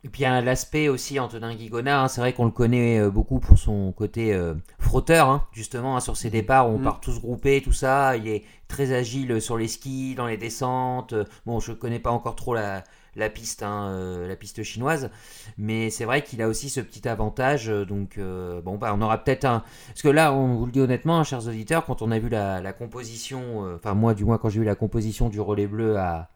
[0.03, 2.99] Et puis il y a l'aspect aussi Antonin Guigona, hein, c'est vrai qu'on le connaît
[2.99, 6.79] euh, beaucoup pour son côté euh, frotteur, hein, justement, hein, sur ses départs, où on
[6.79, 6.83] Mm.
[6.83, 11.13] part tous groupés, tout ça, il est très agile sur les skis, dans les descentes,
[11.13, 12.83] Euh, bon je connais pas encore trop la,
[13.15, 15.11] la piste, hein, euh, la piste chinoise,
[15.59, 19.01] mais c'est vrai qu'il a aussi ce petit avantage, euh, donc euh, bon bah on
[19.03, 19.63] aura peut-être un...
[19.89, 22.59] Parce que là, on vous le dit honnêtement, chers auditeurs, quand on a vu la,
[22.59, 25.97] la composition, euh, enfin moi du moins quand j'ai vu la composition du relais bleu
[25.99, 26.29] à,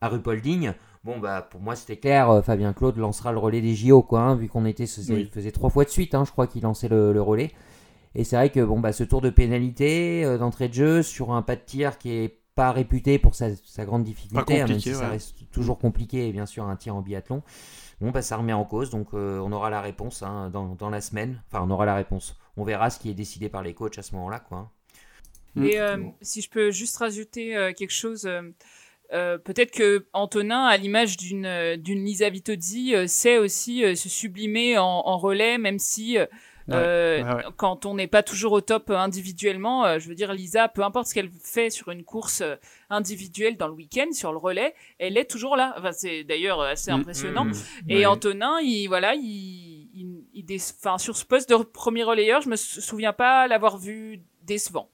[0.00, 0.72] à Rupolding,
[1.04, 2.30] Bon, bah, pour moi, c'était clair.
[2.30, 5.30] euh, Fabien Claude lancera le relais des JO, quoi, hein, vu qu'on était, faisait, Oui.
[5.32, 7.50] faisait trois fois de suite, hein, je crois qu'il lançait le, le relais.
[8.14, 11.32] Et c'est vrai que, bon, bah, ce tour de pénalité, euh, d'entrée de jeu, sur
[11.32, 14.66] un pas de tir qui est pas réputé pour sa, sa grande difficulté, hein, même
[14.66, 17.42] compliqué, si ça reste toujours compliqué, bien sûr, un tir en biathlon.
[18.00, 20.90] Bon, bah, ça remet en cause, donc euh, on aura la réponse hein, dans, dans
[20.90, 21.40] la semaine.
[21.50, 22.36] Enfin, on aura la réponse.
[22.56, 24.58] On verra ce qui est décidé par les coachs à ce moment-là, quoi.
[24.58, 24.70] hein.
[25.54, 25.64] Mm.
[25.64, 28.28] Et euh, si je peux juste rajouter euh, quelque chose,
[29.12, 33.94] euh, peut-être que Antonin, à l'image d'une euh, d'une Lisa Vitozzi, euh, sait aussi euh,
[33.94, 36.26] se sublimer en, en relais, même si euh,
[36.70, 37.42] euh, ouais, ouais.
[37.56, 41.06] quand on n'est pas toujours au top individuellement, euh, je veux dire Lisa, peu importe
[41.06, 42.42] ce qu'elle fait sur une course
[42.90, 45.74] individuelle dans le week-end, sur le relais, elle est toujours là.
[45.78, 46.94] Enfin, c'est d'ailleurs assez Mm.
[47.00, 47.44] impressionnant.
[47.46, 47.52] Mm.
[47.88, 48.06] Et Ouais.
[48.06, 50.44] Antonin, il voilà, il, il, il
[50.78, 54.90] enfin, sur ce poste de premier relayeur, je me sou- souviens pas l'avoir vu décevant.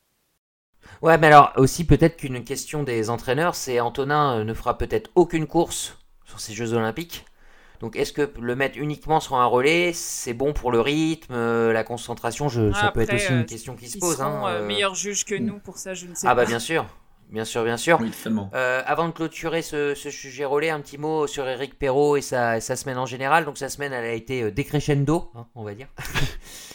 [1.02, 5.10] Ouais, mais alors aussi peut-être qu'une question des entraîneurs, c'est Antonin euh, ne fera peut-être
[5.14, 7.24] aucune course sur ces Jeux Olympiques.
[7.80, 11.72] Donc est-ce que le mettre uniquement sur un relais, c'est bon pour le rythme, euh,
[11.72, 12.48] la concentration?
[12.48, 14.16] Je, Ça peut être aussi euh, une question qui se Ils pose.
[14.16, 14.66] seront hein, euh, euh.
[14.66, 16.42] meilleurs juges que nous pour ça, je ne sais Ah pas.
[16.42, 16.86] bah bien sûr,
[17.30, 17.98] Bien sûr, bien sûr.
[18.00, 18.12] Oui.
[18.54, 22.20] Euh, avant de clôturer ce, ce sujet relais, un petit mot sur Eric Perrault et
[22.20, 23.44] sa, sa semaine en général.
[23.44, 25.88] Donc sa semaine, elle a été euh, décrescendo, hein, on va dire.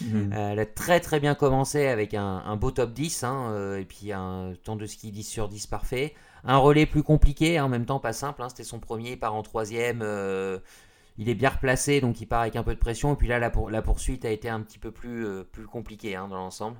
[0.02, 0.32] Mhm.
[0.34, 3.80] Euh, elle a très très bien commencé avec un, un beau top 10 hein, euh,
[3.80, 6.14] et puis un temps de ski 10 sur 10 parfait.
[6.46, 8.42] Un relais plus compliqué, hein, en même temps pas simple.
[8.42, 10.00] hein, C'était son premier, il part en troisième.
[10.02, 10.60] euh,
[11.18, 13.12] il est bien replacé, donc il part avec un peu de pression.
[13.14, 15.66] Et puis là, la, pour- la poursuite a été un petit peu plus, euh, plus
[15.68, 16.78] compliquée hein, dans l'ensemble.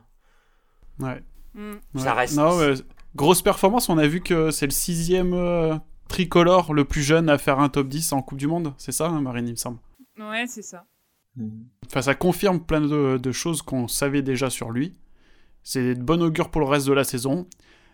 [1.00, 1.22] Ouais.
[1.56, 1.74] Mm.
[1.98, 2.22] Ça Ouais.
[2.22, 2.74] reste- Non, ouais,
[3.16, 3.90] grosse performance.
[3.90, 5.76] On a vu que c'est le sixième euh,
[6.08, 8.74] tricolore le plus jeune à faire un top 10 en Coupe du Monde.
[8.78, 9.80] C'est ça, hein, Marine, il me semble.
[10.20, 10.86] Ouais, c'est ça.
[11.36, 11.66] Mhm.
[11.88, 14.96] Enfin, ça confirme plein de, de choses qu'on savait déjà sur lui.
[15.64, 17.48] C'est de bon augure pour le reste de la saison.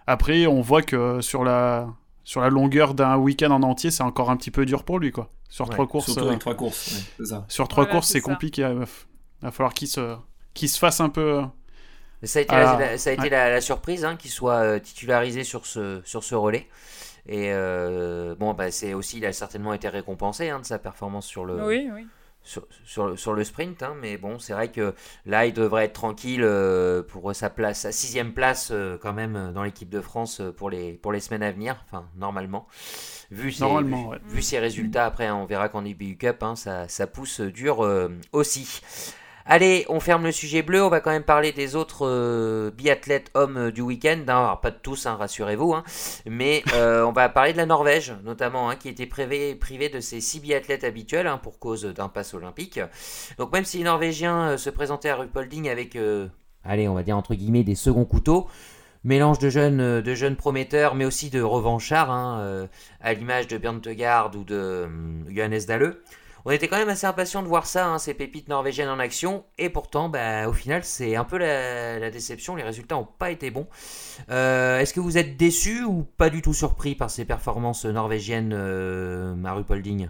[0.07, 1.87] Après, on voit que sur la,
[2.23, 5.11] sur la longueur d'un week-end en entier, c'est encore un petit peu dur pour lui,
[5.11, 5.29] quoi.
[5.49, 7.45] Sur Ouais, trois courses, Surtout euh, avec trois courses, ouais, c'est ça.
[7.47, 8.61] sur trois Voilà, courses, c'est compliqué.
[8.63, 8.85] Il va,
[9.41, 10.15] va falloir qu'il se,
[10.53, 11.43] qu'il se fasse un peu.
[12.23, 13.29] Ça a été, la, ça a été ouais.
[13.29, 16.67] la, la surprise hein, qu'il soit euh, titularisé sur ce, sur ce relais.
[17.27, 21.25] Et euh, bon, bah, c'est aussi, il a certainement été récompensé hein, de sa performance
[21.27, 22.07] sur le, Oui, oui.
[22.43, 23.81] sur, sur le, sur le sprint.
[23.83, 24.93] hein, mais bon, c'est vrai que
[25.25, 29.51] là, il devrait être tranquille euh, pour sa place, sa sixième place euh, quand même
[29.53, 31.83] dans l'équipe de France pour les, pour les semaines à venir.
[31.87, 32.67] Enfin, normalement.
[33.31, 34.17] Vu ses, Normalement, vu, ouais.
[34.27, 37.79] vu ses résultats, après, hein, on verra qu'en IBU Cup, ça, ça pousse dur
[38.31, 38.81] aussi.
[39.47, 43.29] Allez, on ferme le sujet bleu, on va quand même parler des autres euh, biathlètes
[43.35, 45.83] hommes euh, du week-end, hein, alors pas de tous, hein, rassurez-vous, hein,
[46.25, 50.19] mais euh, on va parler de la Norvège, notamment, qui était privé, privé de ses
[50.19, 52.79] six biathlètes habituels pour cause d'un pass olympique.
[53.37, 55.95] Donc même si les Norvégiens euh, se présentaient à Rupolding avec,
[56.63, 58.47] allez, on va dire entre guillemets, des seconds couteaux,
[59.03, 62.09] mélange de jeunes, de jeunes prometteurs, mais aussi de revanchards,
[62.99, 64.87] à l'image de Björn Tegard ou de
[65.29, 65.97] Johannes Dalle.
[66.45, 69.45] On était quand même assez impatients de voir ça, hein, ces pépites norvégiennes en action,
[69.57, 73.31] et pourtant, bah, au final, c'est un peu la, la déception, les résultats n'ont pas
[73.31, 73.67] été bons.
[74.29, 78.53] Euh, Est-ce que vous êtes déçus ou pas du tout surpris par ces performances norvégiennes
[78.53, 80.09] euh, à Rupolding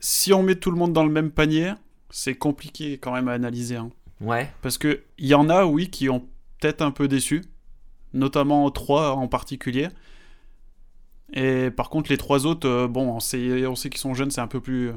[0.00, 1.72] Si on met tout le monde dans le même panier,
[2.10, 3.76] c'est compliqué quand même à analyser.
[3.76, 3.90] hein.
[4.20, 6.26] Ouais, Parce que il y en a, oui, qui ont
[6.60, 7.42] peut-être un peu déçu,
[8.12, 9.88] notamment trois en particulier.
[11.34, 14.30] Et par contre, les trois autres, euh, bon, on sait, on sait qu'ils sont jeunes,
[14.30, 14.92] c'est un peu plus,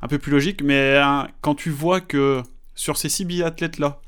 [0.00, 0.62] un peu plus logique.
[0.62, 2.42] Mais hein, quand tu vois que
[2.74, 4.00] sur ces six biathlètes là,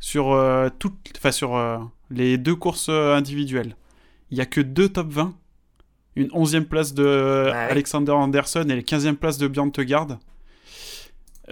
[0.00, 1.78] sur euh, toutes, enfin sur euh,
[2.10, 3.76] les deux courses euh, individuelles,
[4.30, 5.34] il y a que deux top 20,
[6.16, 7.04] une onzième place de
[7.46, 7.52] ouais.
[7.52, 10.18] Alexander Anderson et la quinzième place de Björn Tegard.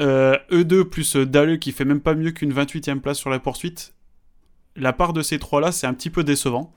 [0.01, 3.39] Euh, E2 plus euh, Dalle qui fait même pas mieux qu'une 28e place sur la
[3.39, 3.95] poursuite.
[4.75, 6.73] La part de ces trois-là, c'est un petit peu décevant.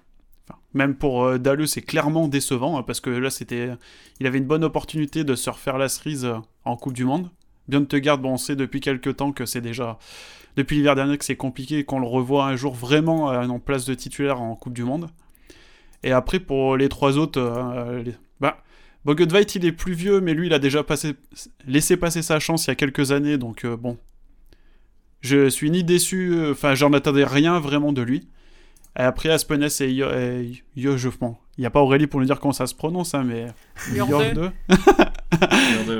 [0.73, 3.69] Même pour euh, Dalle, c'est clairement décevant hein, parce que là, c'était,
[4.19, 7.29] il avait une bonne opportunité de se refaire la cerise euh, en Coupe du Monde.
[7.67, 9.97] Björn Tegard, bon, on sait depuis quelques temps que c'est déjà
[10.55, 13.85] depuis l'hiver dernier que c'est compliqué qu'on le revoit un jour vraiment euh, en place
[13.85, 15.09] de titulaire en Coupe du Monde.
[16.03, 18.63] Et après, pour les trois autres, euh, les- bah,
[19.05, 21.15] il est plus vieux, mais lui, il a déjà passé,
[21.65, 23.97] laissé passer sa chance il y a quelques années, donc bon.
[25.21, 28.27] Je suis ni déçu, enfin, j'en attendais rien vraiment de lui.
[28.97, 32.19] Et après, Aspenes et Yo, et Yo- je- bon, il n'y a pas Aurélie pour
[32.19, 33.45] nous dire comment ça se prononce, hein, mais.
[33.93, 34.11] Yorde.
[34.11, 34.51] Regardez,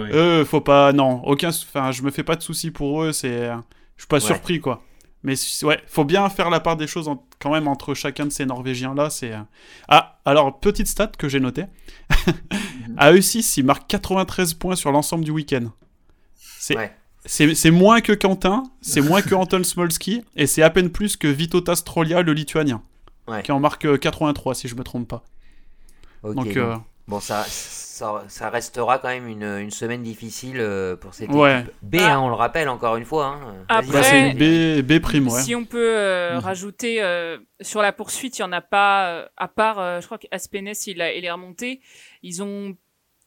[0.04, 0.10] oui.
[0.14, 0.94] Eux, faut pas.
[0.94, 1.50] Non, aucun.
[1.50, 3.50] Enfin, je me fais pas de soucis pour eux, c'est.
[3.98, 4.22] Je suis pas Ouais.
[4.22, 4.84] surpris, quoi.
[5.24, 5.34] Mais
[5.64, 8.46] ouais, faut bien faire la part des choses en- quand même entre chacun de ces
[8.46, 9.10] Norvégiens-là.
[9.10, 9.34] C'est.
[9.34, 9.40] euh,
[9.88, 11.66] Ah, alors, petite stat que j'ai notée.
[12.98, 15.66] à E6, il marque 93 points sur l'ensemble du week-end.
[16.36, 16.78] C'est.
[16.78, 16.96] Ouais.
[17.26, 21.18] C'est c'est moins que Quentin, c'est moins que Anton Smolski, et c'est à peine plus
[21.18, 22.82] que Vitotas Strolia, le lituanien,
[23.28, 23.44] Ouais.
[23.44, 25.24] qui en marque euh, 83, si je me trompe pas.
[26.24, 26.36] ok.
[26.36, 26.76] Donc, donc, euh,
[27.10, 31.62] Bon, ça, ça, ça restera quand même une, une semaine difficile euh, pour cette Ouais.
[31.62, 32.16] équipe B, Ah.
[32.16, 33.28] hein, on le rappelle encore une fois.
[33.28, 33.56] hein.
[33.70, 35.42] Après- bah, c'est une B, B prime, ouais.
[35.42, 36.40] Si on peut euh, Mhm.
[36.40, 40.06] rajouter euh, sur la poursuite, il y en a pas euh, à part euh, je
[40.06, 41.80] crois qu'Aspenes il a il est remonté,
[42.24, 42.76] ils ont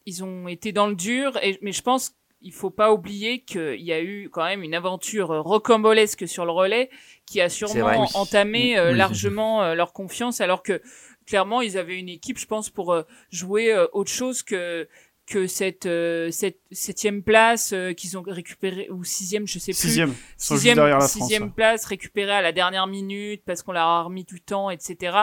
[0.06, 3.80] ils ont été dans le dur et mais je pense il faut pas oublier qu'il
[3.82, 6.90] y a eu quand même une aventure rocambolesque sur le relais
[7.26, 7.50] qui a vrai.
[7.50, 8.08] sûrement Oui.
[8.14, 8.98] entamé euh, Oui.
[8.98, 10.80] largement euh, leur confiance alors que
[11.26, 14.88] clairement ils avaient une équipe je pense pour euh, jouer autre chose que
[15.30, 19.78] que cette, euh, cette septième place euh, qu'ils ont récupéré ou sixième je sais plus
[19.80, 21.12] Sixième, sixième, la France.
[21.12, 21.52] sixième ouais.
[21.54, 25.16] place récupérée à la dernière minute parce qu'on leur a remis du temps, etc.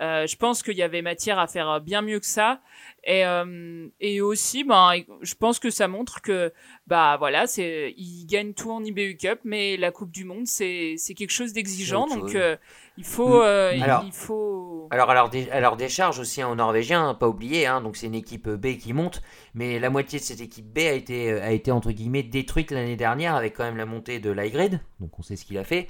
[0.00, 2.60] Euh, je pense qu'il y avait matière à faire bien mieux que ça.
[3.04, 4.92] Et, euh, et aussi, ben,
[5.22, 6.52] je pense que ça montre que,
[6.86, 10.94] bah voilà, c'est, ils gagnent tout en IBU Cup, mais la Coupe du Monde, c'est,
[10.98, 12.36] c'est quelque chose d'exigeant, donc chose.
[12.36, 12.56] euh,
[12.98, 14.86] il faut, euh, il- Alors- il faut.
[14.90, 18.06] Alors, à leur, dé- leur décharge aussi, en Norvégien, hein, pas oublier, hein, donc c'est
[18.06, 19.22] une équipe B qui monte,
[19.54, 22.70] mais la moitié de cette équipe B a été, euh, a été entre guillemets détruite
[22.70, 25.64] l'année dernière avec quand même la montée de l'Higrid, donc on sait ce qu'il a
[25.64, 25.88] fait.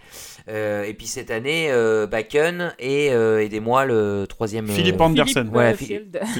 [0.48, 4.66] Euh, et puis cette année, euh, Bakken et euh, aidez-moi le troisième.
[4.68, 5.32] euh, Philippe Andersen.
[5.44, 5.70] Philippe, Voilà,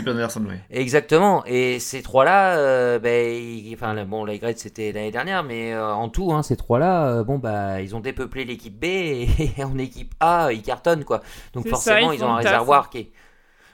[0.09, 0.55] Anderson, oui.
[0.71, 1.45] Exactement.
[1.47, 6.43] Et ces trois-là, ils- enfin, bon, Grèce c'était l'année dernière, mais euh, en tout, hein,
[6.43, 9.29] ces trois-là, euh, bon, bah, ils ont dépeuplé l'équipe B et,
[9.65, 11.21] en équipe A, ils cartonnent, quoi.
[11.55, 12.53] Donc forcément, ça, ils ils ont un taf.
[12.53, 13.11] réservoir qui est.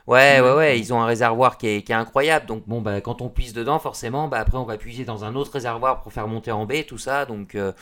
[0.07, 2.47] Ouais, ouais, ouais, ils ont un réservoir qui est, qui est incroyable.
[2.47, 5.35] Donc, bon, bah, quand on puise dedans, forcément, bah, après, on va puiser dans un
[5.35, 7.27] autre réservoir pour faire monter en B, tout ça.
[7.27, 7.73] Donc, euh,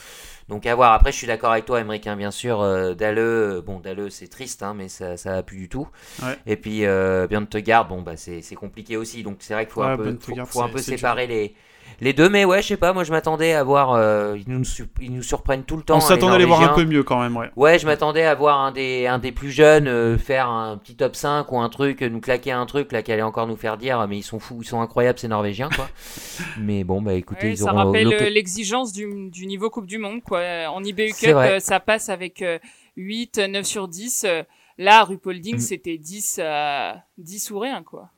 [0.49, 0.93] donc à voir.
[0.95, 2.63] Après, je suis d'accord avec toi, Emmerich, hein, bien sûr.
[2.63, 5.87] Euh, Dalleux, euh, bon, Dalleux, c'est triste, hein, mais ça, ça va plus du tout.
[6.19, 6.39] Ouais.
[6.47, 9.23] Et puis, euh, bien te garde, bon, bah, c'est compliqué aussi.
[9.23, 10.83] Donc, c'est vrai qu'il faut, Ouais, un peu, faut, faut un peu dur.
[10.83, 11.55] séparer les,
[12.01, 12.29] les deux.
[12.29, 13.93] Mais ouais, je sais pas, moi, je m'attendais à voir.
[13.93, 14.63] euh, ils, nous,
[15.01, 15.95] ils nous surprennent tout le temps.
[15.95, 17.51] On hein, s'attendait à les voir un peu mieux quand même, ouais.
[17.57, 20.97] Ouais, je m'attendais à voir un des, un des plus jeunes euh, faire un petit
[20.97, 23.57] top 5 ou un truc, euh, nous claquer un truc là qui allait encore nous
[23.57, 25.89] faire dire mais ils sont fous, ils sont incroyables ces Norvégiens quoi.
[26.59, 29.71] mais bon bah écoutez, Ouais, ils ça auront rappelle l'occa- euh, l'exigence du, du niveau
[29.71, 30.21] Coupe du Monde.
[30.23, 30.41] Quoi.
[30.69, 32.59] En IBU Cup, euh, ça passe avec euh,
[32.97, 34.25] 8, 9 sur 10.
[34.27, 34.43] euh,
[34.77, 35.61] Là, Rupolding, Mm.
[35.61, 37.83] c'était 10, euh, 10 ou rien.
[37.85, 38.09] quoi.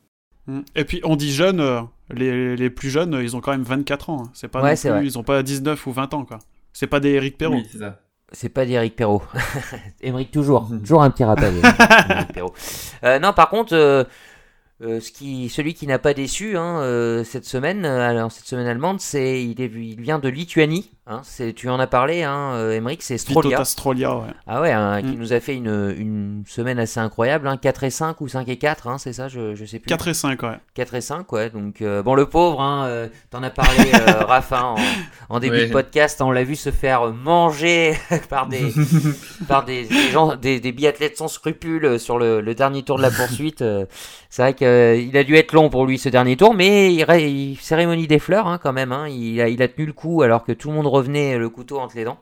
[0.47, 0.61] Mm.
[0.77, 1.81] Et puis on dit jeunes, euh,
[2.11, 4.23] les, les plus jeunes, euh, ils ont quand même 24 ans.
[4.27, 4.31] hein.
[4.35, 5.07] C'est pas Ouais, non c'est plus- vrai.
[5.07, 6.39] ils ont pas 19 ou 20 ans quoi.
[6.73, 7.55] C'est pas des Eric Perrault.
[7.57, 8.01] Oui, c'est ça.
[8.33, 9.23] C'est pas d'Eric Perrault.
[10.01, 10.81] Emeric toujours, Mhm.
[10.81, 11.55] toujours un petit rappel.
[13.05, 14.05] Euh, non, par contre, euh,
[14.83, 18.47] euh, ce qui, celui qui n'a pas déçu hein, euh, cette semaine, euh, alors cette
[18.47, 20.91] semaine allemande, c'est il, est, il vient de Lituanie.
[21.09, 23.65] Hein, c'est, tu en as parlé, hein, euh, Emeric, c'est Strolia.
[23.65, 24.23] Strolia, ouais.
[24.49, 25.21] Ah ouais, hein, qui Mm.
[25.21, 28.57] nous a fait une, une semaine assez incroyable, hein, 4 et 5 ou 5 et
[28.57, 29.87] 4, hein, c'est ça, je, je sais plus.
[29.87, 30.59] 4 et 5, ouais.
[30.75, 31.51] 4 et 5, ouais.
[31.51, 34.75] Donc, euh, bon, le pauvre, hein, euh, t'en as parlé, euh, Raph, hein,
[35.29, 35.67] en, en début Ouais.
[35.69, 37.95] de podcast, on l'a vu se faire manger
[38.29, 38.65] par des,
[39.47, 43.03] par des, des gens, des, des biathlètes sans scrupules sur le, le dernier tour de
[43.03, 43.63] la poursuite.
[43.63, 43.87] euh,
[44.29, 47.57] c'est vrai qu'il a dû être long pour lui ce dernier tour, mais il, il-
[47.61, 48.91] cérémonie des fleurs hein, quand même.
[48.91, 51.49] Hein, il, a, il a tenu le coup alors que tout le monde revenait le
[51.49, 52.19] couteau entre les dents.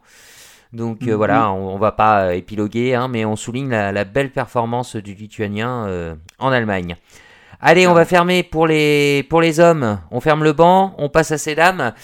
[0.73, 1.17] Donc euh, Mhm.
[1.17, 4.97] voilà, on, on va pas euh, épiloguer, hein, mais on souligne la, la belle performance
[4.97, 6.97] du Lituanien euh, en Allemagne.
[7.67, 9.99] Allez, on va fermer pour les, pour les hommes.
[10.11, 11.95] On ferme le banc, on passe à ces dames.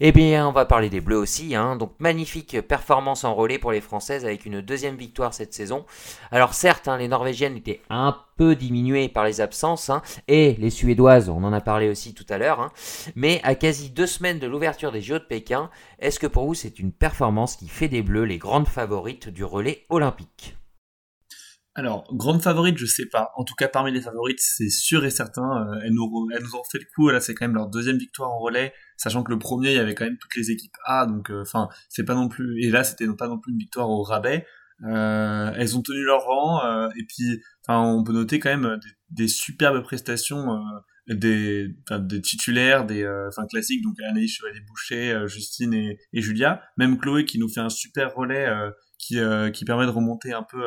[0.00, 1.54] Eh bien, on va parler des Bleus aussi.
[1.54, 1.76] Hein.
[1.76, 5.84] Donc, magnifique performance en relais pour les Françaises avec une deuxième victoire cette saison.
[6.30, 9.90] Alors, certes, hein, les Norvégiennes étaient un peu diminuées par les absences.
[9.90, 12.72] hein, et les Suédoises, on en a parlé aussi tout à l'heure.
[13.14, 16.54] mais à quasi deux semaines de l'ouverture des JO de Pékin, est-ce que pour vous,
[16.54, 20.56] c'est une performance qui fait des Bleus les grandes favorites du relais olympique?
[21.74, 23.30] Alors, grande favorite, je sais pas.
[23.36, 25.66] En tout cas, parmi les favorites, c'est sûr et certain.
[25.68, 27.08] euh, elles, nous, elles nous ont fait le coup.
[27.08, 29.78] Là, c'est quand même leur deuxième victoire en relais, sachant que le premier, il y
[29.78, 31.06] avait quand même toutes les équipes A.
[31.06, 32.62] Donc, euh, enfin, c'est pas non plus.
[32.62, 34.46] Et là, c'était pas non plus une victoire au rabais.
[34.84, 36.62] Euh, elles ont tenu leur rang.
[36.66, 38.78] euh, et puis, on peut noter quand même
[39.10, 40.60] des, des superbes prestations.
[41.08, 41.68] des,
[42.00, 47.48] des titulaires, des enfin classiques, donc Anaïs Chevalier-Boucher, Justine et, Julia, même Chloé qui nous
[47.48, 48.46] fait un super relais
[48.98, 49.16] qui,
[49.52, 50.62] qui permet de remonter un peu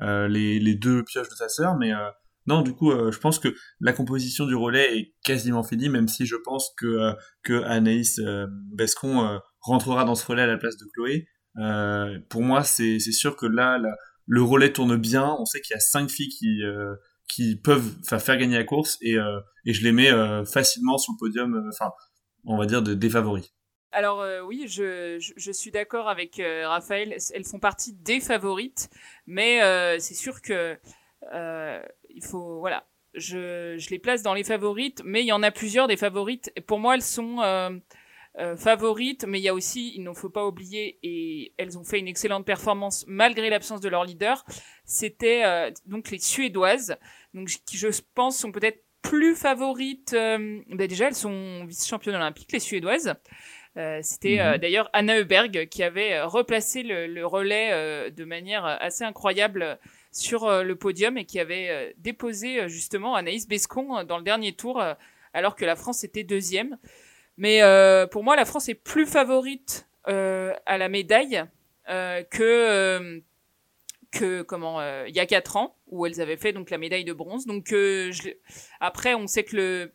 [0.00, 2.08] les, les deux pioches de sa sœur, mais euh,
[2.46, 6.08] non, du coup, euh, je pense que la composition du relais est quasiment finie, même
[6.08, 10.46] si je pense que, euh, que Anaïs euh, Bescon euh, rentrera dans ce relais à
[10.46, 11.26] la place de Chloé.
[11.58, 13.94] Euh, pour moi, c'est sûr que là, là,
[14.26, 15.34] le relais tourne bien.
[15.38, 16.94] On sait qu'il y a cinq filles qui, euh,
[17.28, 21.14] qui peuvent faire gagner la course et, euh, et je les mets euh, facilement sur
[21.14, 21.92] le podium, euh, enfin,
[22.44, 23.50] on va dire de, des favoris.
[23.94, 27.16] Alors euh, oui, je, suis d'accord avec euh, Raphaël.
[27.32, 28.90] Elles font partie des favorites,
[29.26, 30.76] mais euh, c'est sûr que
[31.32, 32.86] il faut voilà.
[33.14, 36.52] Je, les place dans les favorites, mais il y en a plusieurs des favorites.
[36.66, 37.36] Pour moi, elles sont
[38.56, 42.00] favorites, mais il y a aussi, il ne faut pas oublier, et elles ont fait
[42.00, 44.44] une excellente performance malgré l'absence de leur leader.
[44.84, 46.96] C'était donc les Suédoises,
[47.32, 50.10] donc qui je pense sont peut-être plus favorites.
[50.12, 53.14] ben déjà, elles sont vice-championnes olympiques, les Suédoises.
[53.76, 58.64] Euh, C'était euh, d'ailleurs Anna Heuberg qui avait euh, replacé le, le relais de manière
[58.64, 59.78] assez incroyable
[60.12, 64.80] sur le podium et qui avait déposé justement Anaïs Bescon dans le dernier tour
[65.32, 66.78] alors que la France était deuxième.
[67.36, 67.60] Mais
[68.12, 71.44] pour moi, la France est plus favorite à la médaille
[71.86, 73.20] que
[74.14, 77.04] que comment euh, il y a quatre ans où elles avaient fait donc la médaille
[77.04, 77.46] de bronze.
[77.46, 78.30] Donc euh, je,
[78.80, 79.92] après, on sait que le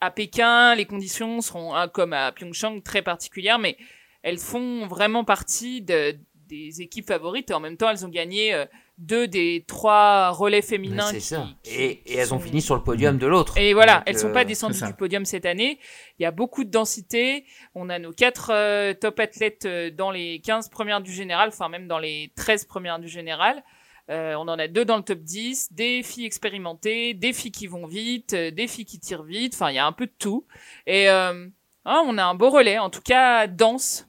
[0.00, 3.76] à Pékin, les conditions seront hein, comme à Pyeongchang très particulières, mais
[4.22, 6.16] elles font vraiment partie de,
[6.48, 8.64] des équipes favorites et en même temps elles ont gagné euh,
[8.98, 11.06] deux des trois relais féminins.
[11.06, 11.46] c'est qui- ça.
[11.62, 13.56] qui- Et, et elles ont fini sur le podium de l'autre.
[13.56, 14.86] Et voilà, Donc, elles sont euh, pas descendues c'est ça.
[14.88, 15.78] du podium cette année.
[16.18, 17.44] Il y a beaucoup de densité.
[17.74, 21.68] On a nos quatre euh, top athlètes euh, dans les 15 premières du général, enfin
[21.70, 23.62] même dans les 13 premières du général.
[24.10, 27.68] Euh, on en a deux dans le top 10, des filles expérimentées, des filles qui
[27.68, 29.54] vont vite, euh, des filles qui tirent vite.
[29.54, 30.46] Enfin, il y a un peu de tout.
[30.86, 31.46] Et euh,
[31.84, 34.08] hein, on a un beau relais, en tout cas dense.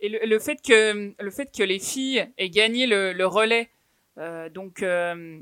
[0.00, 3.70] Et le, fait que le fait que les filles aient gagné le, relais,
[4.18, 5.38] euh, donc euh,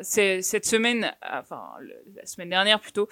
[0.00, 1.70] cette semaine, enfin
[2.14, 3.08] la semaine dernière plutôt,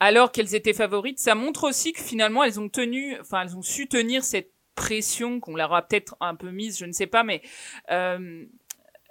[0.00, 3.62] alors qu'elles étaient favorites, ça montre aussi que finalement elles ont tenu, enfin elles ont
[3.62, 7.22] su tenir cette pression qu'on leur a peut-être un peu mise, je ne sais pas,
[7.24, 7.40] mais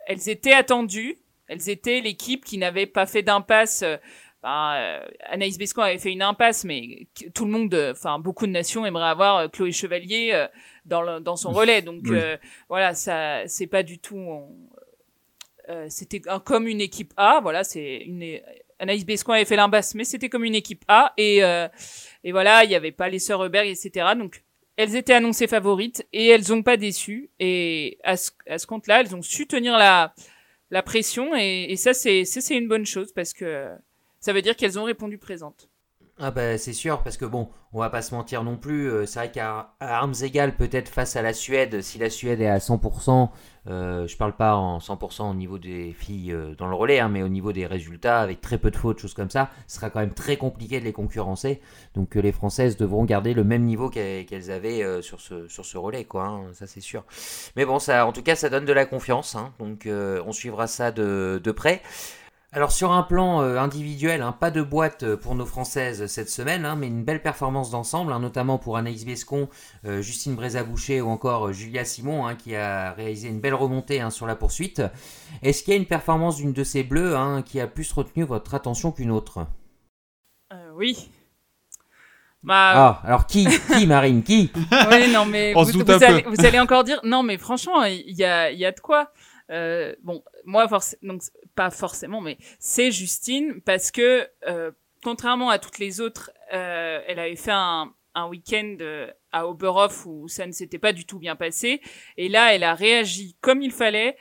[0.08, 3.82] elles étaient attendues, elles étaient l'équipe qui n'avait pas fait d'impasse.
[3.84, 3.97] euh,
[4.41, 8.45] ben, euh, Anaïs Bescon avait fait une impasse, mais tout le monde, euh, enfin beaucoup
[8.45, 10.47] de nations aimeraient avoir euh, Chloé Chevalier euh,
[10.86, 11.82] dans, le- dans son relais.
[11.82, 12.18] Donc Oui.
[12.18, 12.36] euh,
[12.68, 14.20] voilà, ça, c'est pas du tout.
[15.70, 17.39] euh, c'était comme une équipe A.
[17.41, 18.39] Voilà, c'est une.
[18.80, 21.14] Anaïs Bescon avait fait l'impasse, mais c'était comme une équipe A.
[21.16, 21.70] Et, euh,
[22.26, 24.08] et voilà, il n'y avait pas les sœurs Hubert, etc.
[24.18, 24.43] Donc
[24.78, 27.30] elles étaient annoncées favorites et elles ont pas déçu.
[27.40, 28.32] Et à ce,
[28.68, 30.14] compte-là, elles ont su tenir la,
[30.84, 31.36] pression.
[31.36, 33.70] Et, ça, c'est une bonne chose parce que
[34.20, 35.70] ça veut dire qu'elles ont répondu présentes.
[36.20, 39.08] Ah bah c'est sûr, parce que bon, on va pas se mentir non plus, euh,
[39.08, 42.60] c'est vrai qu'à armes égales peut-être face à la Suède, si la Suède est à
[42.60, 43.32] 100%,
[43.68, 47.09] euh, je parle pas en 100% au niveau des filles euh, dans le relais, hein,
[47.09, 49.89] mais au niveau des résultats, avec très peu de fautes, choses comme ça, ce sera
[49.89, 51.61] quand même très compliqué de les concurrencer,
[51.95, 55.66] donc euh, les Françaises devront garder le même niveau qu'elles avaient euh, sur, ce, sur
[55.66, 57.03] ce relais, quoi, hein, ça c'est sûr.
[57.55, 60.68] Mais bon, ça, en tout cas, ça donne de la confiance, hein, donc on suivra
[60.68, 61.82] ça de, de près.
[62.56, 66.30] Alors sur un plan euh, individuel, hein, pas de boîte euh, pour nos Françaises cette
[66.30, 69.49] semaine, hein, mais une belle performance d'ensemble, hein, notamment pour Anaïs Bescon,
[69.86, 74.12] euh, Justine Brézaboucher ou encore Julia Simon, hein, qui a réalisé une belle remontée hein,
[74.12, 74.84] sur la poursuite.
[75.41, 78.24] Est-ce qu'il y a une performance d'une de ces bleues hein, qui a plus retenu
[78.24, 79.47] votre attention qu'une autre?
[80.54, 81.10] Euh, oui.
[82.43, 84.51] Bah, Ah, alors qui Qui Marine Qui?
[84.91, 88.51] Ouais, non, mais vous, allez, vous allez encore dire, non, mais franchement, il y a,
[88.51, 89.12] il y a de quoi.
[89.50, 90.68] Euh, bon, moi,
[91.02, 91.22] donc,
[91.56, 94.72] pas forcément, mais c'est Justine parce que, euh,
[95.04, 100.06] contrairement à toutes les autres, euh, elle avait fait un, un week-end euh, à Oberhof
[100.06, 101.82] où ça ne s'était pas du tout bien passé.
[102.18, 104.16] Et là, elle a réagi comme il fallait.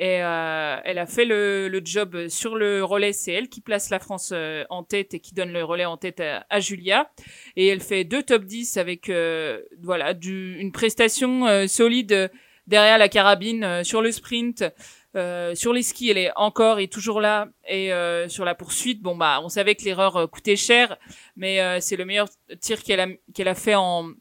[0.00, 3.12] Et euh, elle a fait le, le job sur le relais.
[3.12, 5.96] C'est elle qui place la France euh, en tête et qui donne le relais en
[5.96, 7.10] tête à, à Julia
[7.56, 12.30] et elle fait deux top 10 avec euh, voilà du, une prestation euh, solide
[12.68, 14.62] derrière la carabine euh, sur le sprint
[15.16, 17.48] euh, sur les skis elle est encore et toujours là.
[17.66, 20.96] Et euh, sur la poursuite bon bah on savait que l'erreur euh, coûtait cher
[21.34, 22.28] mais euh, c'est le meilleur
[22.60, 24.12] tir qu'elle a qu'elle a fait en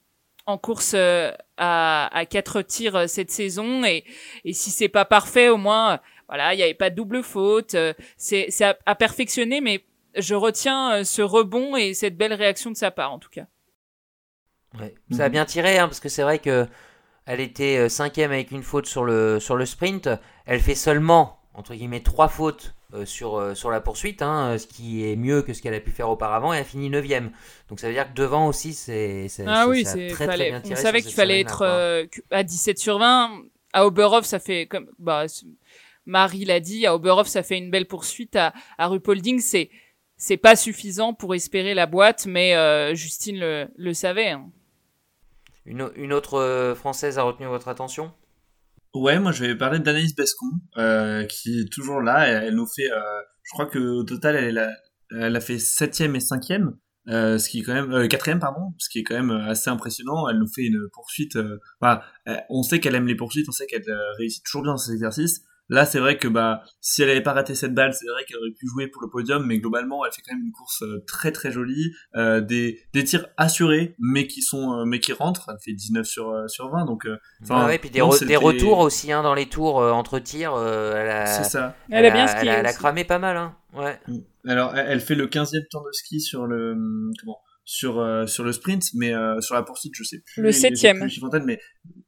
[0.46, 3.84] en course euh, à, à quatre tirs euh, cette saison.
[3.84, 4.06] Et,
[4.46, 5.98] et si c'est pas parfait au moins euh,
[6.30, 7.76] voilà il y avait pas de double faute.
[7.76, 9.84] Euh, c'est c'est à, à perfectionner mais
[10.16, 13.46] je retiens euh, ce rebond et cette belle réaction de sa part en tout cas.
[14.80, 16.68] Ouais, Ça a bien tiré, hein, parce que c'est vrai que
[17.28, 20.10] elle était euh, cinquième avec une faute sur le, sur le sprint.
[20.46, 24.66] Elle fait seulement, entre guillemets, trois fautes euh, sur, euh, sur la poursuite, hein, ce
[24.66, 27.32] qui est mieux que ce qu'elle a pu faire auparavant, et elle finit neuvième.
[27.68, 30.62] Donc ça veut dire que devant aussi, c'est Ah oui, a très, très bien On
[30.62, 33.42] tiré savait sur qu'il fallait être euh, à 17 sur 20.
[33.74, 35.26] À Oberhof, ça fait comme bah
[36.06, 38.38] Marie l'a dit, à Oberhof, ça fait une belle poursuite.
[38.38, 39.70] À, à Rupolding, c'est
[40.16, 44.30] c'est pas suffisant pour espérer la boîte, mais Justine le, le savait.
[44.30, 44.50] hein.
[45.68, 48.14] Une, autre euh, française a retenu votre attention?
[48.94, 50.48] Ouais, moi je vais parler d'Anaïs Bescon,
[50.78, 52.28] euh, qui est toujours là.
[52.28, 54.72] Elle, nous fait, euh, je crois que au total, elle, a,
[55.12, 56.78] elle a fait septième et cinquième,
[57.10, 60.28] euh, ce qui est quand même quatrième pardon, ce qui est quand même assez impressionnant.
[60.30, 61.38] Elle nous fait une poursuite.
[62.50, 63.84] on sait qu'elle aime les poursuites, on sait qu'elle
[64.18, 65.44] réussit toujours bien dans ses exercices.
[65.70, 68.38] Là, c'est vrai que bah si elle avait pas raté cette balle, c'est vrai qu'elle
[68.38, 71.04] aurait pu jouer pour le podium, mais globalement, elle fait quand même une course euh,
[71.08, 75.50] très très jolie, euh, des des tirs assurés, mais qui sont euh, mais qui rentrent.
[75.50, 78.10] Elle fait 19 sur euh, sur 20, donc euh, enfin, Ah ouais, puis des, non,
[78.10, 80.54] re- c'était- des retours aussi hein, dans les tours euh, entre tirs.
[80.56, 81.76] euh, elle a, C'est ça.
[81.90, 82.78] Elle a bien skié Elle a, elle a aussi.
[82.80, 83.56] cramé pas mal, hein.
[83.74, 84.00] Ouais.
[84.48, 87.40] Alors, elle fait le 15e tour de ski sur le hum, comment?
[87.70, 90.42] Sur euh, sur le sprint, mais euh, sur la poursuite, je sais plus.
[90.42, 90.96] Le septième.
[91.00, 91.60] plus le chiffre en tête, mais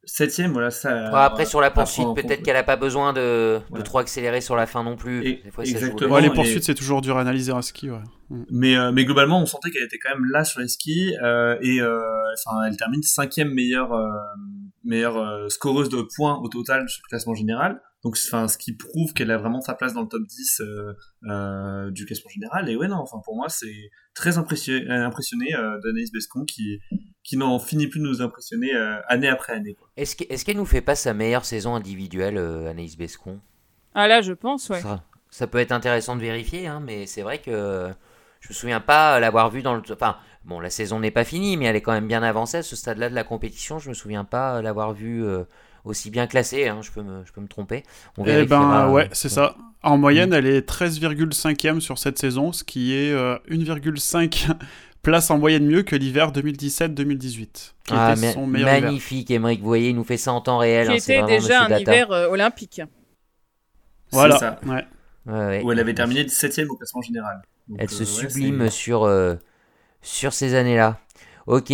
[0.06, 1.12] septième, voilà ça.
[1.12, 4.40] Ouais, après, sur la à poursuite, peut-être qu'elle a pas besoin de, de trop accélérer
[4.40, 5.20] sur la fin non plus.
[5.28, 6.16] Et- Des fois, exactement.
[6.16, 8.00] Ouais, les et- poursuites, c'est toujours dur à analyser un ski, ouais.
[8.30, 8.44] Mm.
[8.52, 11.58] Mais euh, mais globalement, on sentait qu'elle était quand même là sur les skis euh,
[11.62, 12.00] et euh,
[12.46, 14.08] enfin, elle termine cinquième meilleure euh,
[14.86, 17.82] meilleure euh, scoreuse de points au total sur le classement général.
[18.04, 20.94] Donc, enfin, ce qui prouve qu'elle a vraiment sa place dans le top 10 euh,
[21.30, 22.70] euh, du classement général.
[22.70, 26.80] Et ouais, non, enfin, pour moi, c'est très impressionné, impressionné euh, d'Anaïs Bescon qui,
[27.24, 29.76] qui n'en finit plus de nous impressionner euh, année après année.
[29.98, 33.40] Est-ce que- est-ce qu'elle nous fait pas sa meilleure saison individuelle, euh, Anaïs Bescon?
[33.94, 34.80] Ah là, je pense, ouais.
[34.80, 37.90] ça, ça peut être intéressant de vérifier, hein, mais c'est vrai que
[38.40, 39.82] je me souviens pas l'avoir vue dans le.
[39.92, 42.64] Enfin, bon, la saison n'est pas finie, mais elle est quand même bien avancée à
[42.64, 43.78] ce stade-là de la compétition.
[43.78, 45.44] Je me souviens pas l'avoir vue euh,
[45.90, 46.68] aussi bien classée.
[46.68, 47.84] hein, je, peux me, je peux me tromper.
[48.18, 49.56] On Eh ben euh, ouais, c'est ça.
[49.82, 54.50] En moyenne, elle est 13,5e sur cette saison, ce qui est euh, 1,5
[55.02, 58.82] place en moyenne mieux que l'hiver 2017-2018, qui Ah, son meilleur hiver.
[58.82, 59.62] magnifique, Émeric.
[59.62, 60.88] Vous voyez, il nous fait ça en temps réel.
[60.88, 61.82] Qui hein, était déjà un Data.
[61.82, 62.82] hiver euh, olympique.
[64.12, 64.38] Voilà.
[64.38, 64.60] Ça.
[64.66, 64.86] Ouais.
[65.26, 65.62] Ouais, ouais.
[65.64, 67.42] Où elle avait terminé 17ème au classement général.
[67.68, 69.36] Donc, Elle euh, se ouais, sublime sur, euh,
[70.02, 71.00] sur ces années-là.
[71.48, 71.72] Ok.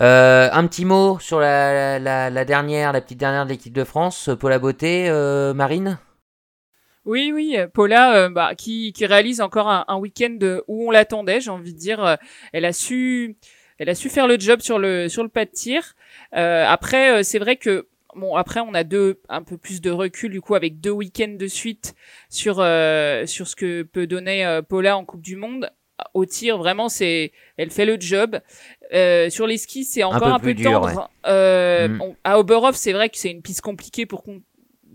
[0.00, 4.58] Euh, un petit mot sur la, dernière, la petite dernière de l'équipe de France, Paula
[4.58, 5.98] Beauté, euh, Marine?
[7.04, 10.90] Oui, oui, euh, Paula, euh, bah, qui, réalise encore un, un week-end euh, où on
[10.90, 12.04] l'attendait, j'ai envie de dire.
[12.04, 12.16] euh,
[12.52, 13.36] elle a su,
[13.78, 15.94] elle a su faire le job sur le sur le pas de tir.
[16.34, 19.90] Euh, après, euh, c'est vrai que bon, après on a deux un peu plus de
[19.90, 21.94] recul du coup avec deux week-ends de suite
[22.28, 25.70] sur euh, sur ce que peut donner euh, Paula en Coupe du Monde.
[26.14, 28.38] Au tir, vraiment, c'est, elle fait le job.
[28.94, 31.10] Euh, sur les skis, c'est encore peu un peu, dur, tendre.
[31.26, 32.02] Euh, Mm.
[32.02, 34.24] on- à Oberhof, c'est vrai que c'est une piste compliquée pour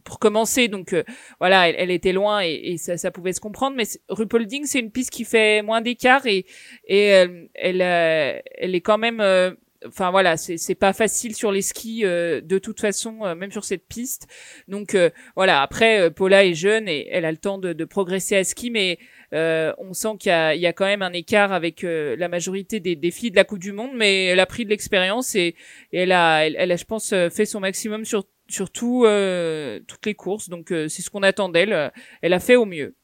[0.04, 1.04] pour commencer, donc euh,
[1.40, 3.78] voilà, elle, elle était loin et, et ça, ça pouvait se comprendre.
[3.78, 6.46] Mais Ruhpolding, c'est une piste qui fait moins d'écart et
[6.88, 9.52] et elle elle, euh, elle est quand même, euh,
[9.88, 13.52] enfin voilà, c'est c'est pas facile sur les skis euh, de toute façon, euh, même
[13.54, 14.28] sur cette piste.
[14.68, 17.86] Donc euh, voilà, après euh, Paula est jeune et elle a le temps de, de
[17.86, 19.00] progresser à ski, mais
[19.34, 22.16] euh, on sent qu'il y a, il y a quand même un écart avec euh,
[22.18, 24.70] la majorité des, des filles de la Coupe du Monde, mais elle a pris de
[24.70, 25.56] l'expérience et,
[25.92, 29.06] et elle a, elle, elle a, je pense, euh, fait son maximum sur sur tout,
[29.06, 30.50] euh, toutes les courses.
[30.50, 31.74] Donc euh, c'est ce qu'on attend d'elle.
[31.74, 31.90] Euh,
[32.22, 32.96] Elle a fait au mieux.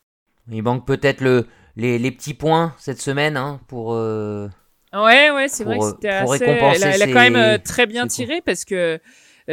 [0.52, 3.94] Il manque peut-être le, les, les petits points cette semaine hein, pour.
[3.94, 4.48] euh,
[4.94, 6.46] Ouais, ouais, c'est vrai que c'était assez.
[6.46, 8.98] récompenser Elle a, elle a quand même très bien tiré parce que euh,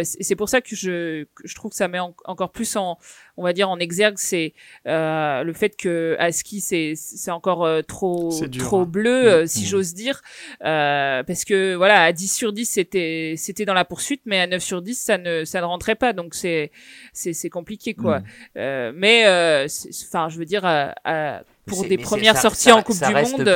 [0.02, 2.74] c'est c'est pour ça que je, que je trouve que ça met en- encore plus
[2.76, 2.98] en,
[3.36, 4.54] on va dire en exergue, c'est
[4.86, 8.84] euh, le fait que à ski c'est c'est encore euh, trop trop hein.
[8.86, 9.66] bleu, euh, si Mm.
[9.66, 10.22] j'ose dire,
[10.64, 14.46] euh, parce que voilà à 10 sur 10 c'était c'était dans la poursuite, mais à
[14.46, 16.70] 9 sur 10 ça ne ça ne rentrait pas, donc c'est
[17.12, 18.20] c'est c'est compliqué quoi.
[18.20, 18.24] Mm.
[18.58, 19.66] Euh, mais euh,
[20.08, 23.48] enfin je veux dire à- à- pour des premières ça- sorties en Coupe du Monde.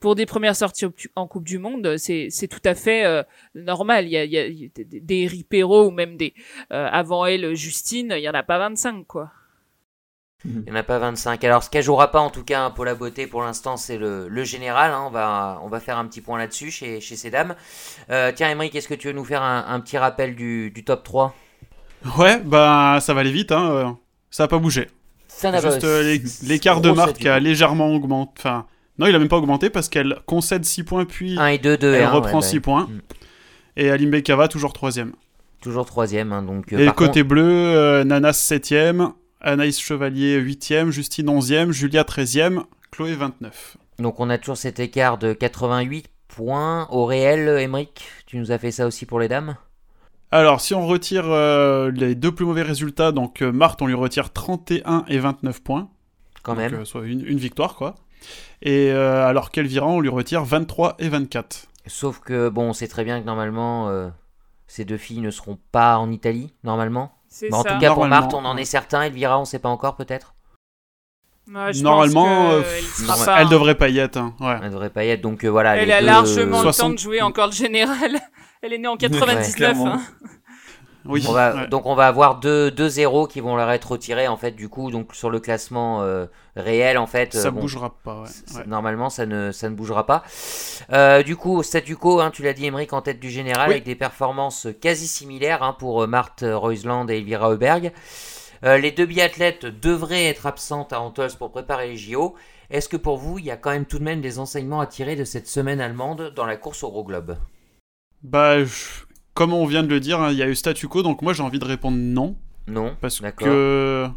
[0.00, 3.22] pour des premières sorties en Coupe du Monde, c'est c'est tout à fait euh,
[3.54, 4.06] normal.
[4.06, 6.32] Il y a, il y a- il y a des, des Ripero ou même des
[6.72, 9.30] euh, avant elle Justine, il y en a pas 25 quoi.
[10.44, 11.42] Il n'y en a pas 25.
[11.44, 13.96] Alors, ce qu'elle jouera pas, en tout cas, hein, pour la beauté, pour l'instant, c'est
[13.98, 14.92] le, le général.
[14.92, 15.02] hein.
[15.06, 17.56] On, va, on va faire un petit point là-dessus chez, chez ces dames.
[18.10, 20.84] Euh, tiens, Emery, est-ce que tu veux nous faire un, un petit rappel du, du
[20.84, 21.34] top 3
[22.18, 23.98] Ouais, bah ça va aller vite, hein.
[24.30, 24.88] Ça a pas bougé.
[25.26, 28.32] Ça n'a Juste pas- euh, l'é- l'écart de marque qui a légèrement augmenté.
[28.38, 28.66] Enfin,
[28.98, 31.76] non, il a même pas augmenté parce qu'elle concède 6 points puis 1 et 2,
[31.76, 32.10] 2 elle et 1.
[32.10, 32.84] reprend 6 points.
[32.84, 33.00] Mm.
[33.78, 35.12] Et Alim Bekava toujours troisième.
[35.60, 36.32] Toujours troisième.
[36.32, 41.72] hein, donc, euh, Et côté contre- bleu, euh, Nanas 7ème, Anaïs Chevalier 8ème, Justine 11ème,
[41.72, 43.76] Julia 13ème, Chloé 29.
[43.98, 48.04] donc, on a toujours cet écart de 88 points au réel, Emeric.
[48.26, 49.56] Tu nous as fait ça aussi pour les dames?
[50.32, 53.94] Alors, si on retire euh, les deux plus mauvais résultats, donc euh, Marthe, on lui
[53.94, 55.88] retire 31 et 29 points.
[56.42, 56.74] Quand donc, même.
[56.74, 57.94] euh, soit une, une victoire, quoi.
[58.62, 61.68] Et alors qu'Elvira, on lui retire 23 et 24.
[61.86, 63.88] Sauf que, bon, on sait très bien que normalement,
[64.66, 67.12] ces deux filles ne seront pas en Italie, normalement.
[67.28, 67.72] C'est Bah, en ça.
[67.74, 69.02] tout cas, pour Marthe, on en est certain.
[69.02, 70.34] Elvira, on sait pas encore, peut-être.
[71.52, 74.16] Ouais, je Normalement, pense que euh, elle, sera normal- pas- Elle devrait pas y être,
[74.16, 74.56] hein, ouais.
[74.62, 75.20] Elle devrait pas y être.
[75.20, 75.76] Donc, euh, voilà.
[75.76, 78.18] Elle les a deux, largement euh, le temps 60 de jouer encore le général.
[78.62, 79.54] Elle est née en 99.
[79.54, 79.86] clairement.
[79.94, 80.00] hein.
[81.08, 81.66] Oui, On va, ouais.
[81.68, 84.68] Donc on va avoir deux, deux zéros qui vont leur être retirés en fait du
[84.68, 86.26] coup donc sur le classement euh,
[86.56, 87.34] réel en fait.
[87.34, 88.28] ça euh, bon, bougera pas, ouais.
[88.28, 88.64] c- ouais.
[88.66, 90.22] Normalement ça ne, ça ne bougera pas.
[90.92, 93.68] Euh, du coup au statu quo, hein, tu l'as dit Emmerich en tête du général
[93.68, 93.74] Oui.
[93.74, 97.92] avec des performances quasi similaires hein, pour Marthe Reusland et Elvira Heuberg.
[98.64, 102.34] Euh, les deux biathlètes devraient être absentes à Antos pour préparer les JO.
[102.70, 104.86] Est-ce que pour vous il y a quand même tout de même des enseignements à
[104.86, 107.36] tirer de cette semaine allemande dans la course au gros globe?
[108.22, 109.04] Bah, je-
[109.36, 111.32] comme on vient de le dire, hein, il y a eu statu quo, donc moi
[111.32, 112.34] j'ai envie de répondre non.
[112.66, 114.08] Non Parce que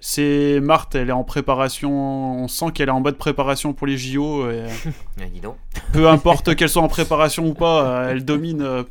[0.00, 1.90] c'est Marthe, elle est en préparation,
[2.42, 4.50] on sent qu'elle est en mode préparation pour les JO.
[4.50, 4.64] et
[5.20, 5.56] Ah, dis donc.
[5.92, 8.62] peu importe qu'elle soit en préparation ou pas, euh, elle domine.
[8.62, 8.82] euh,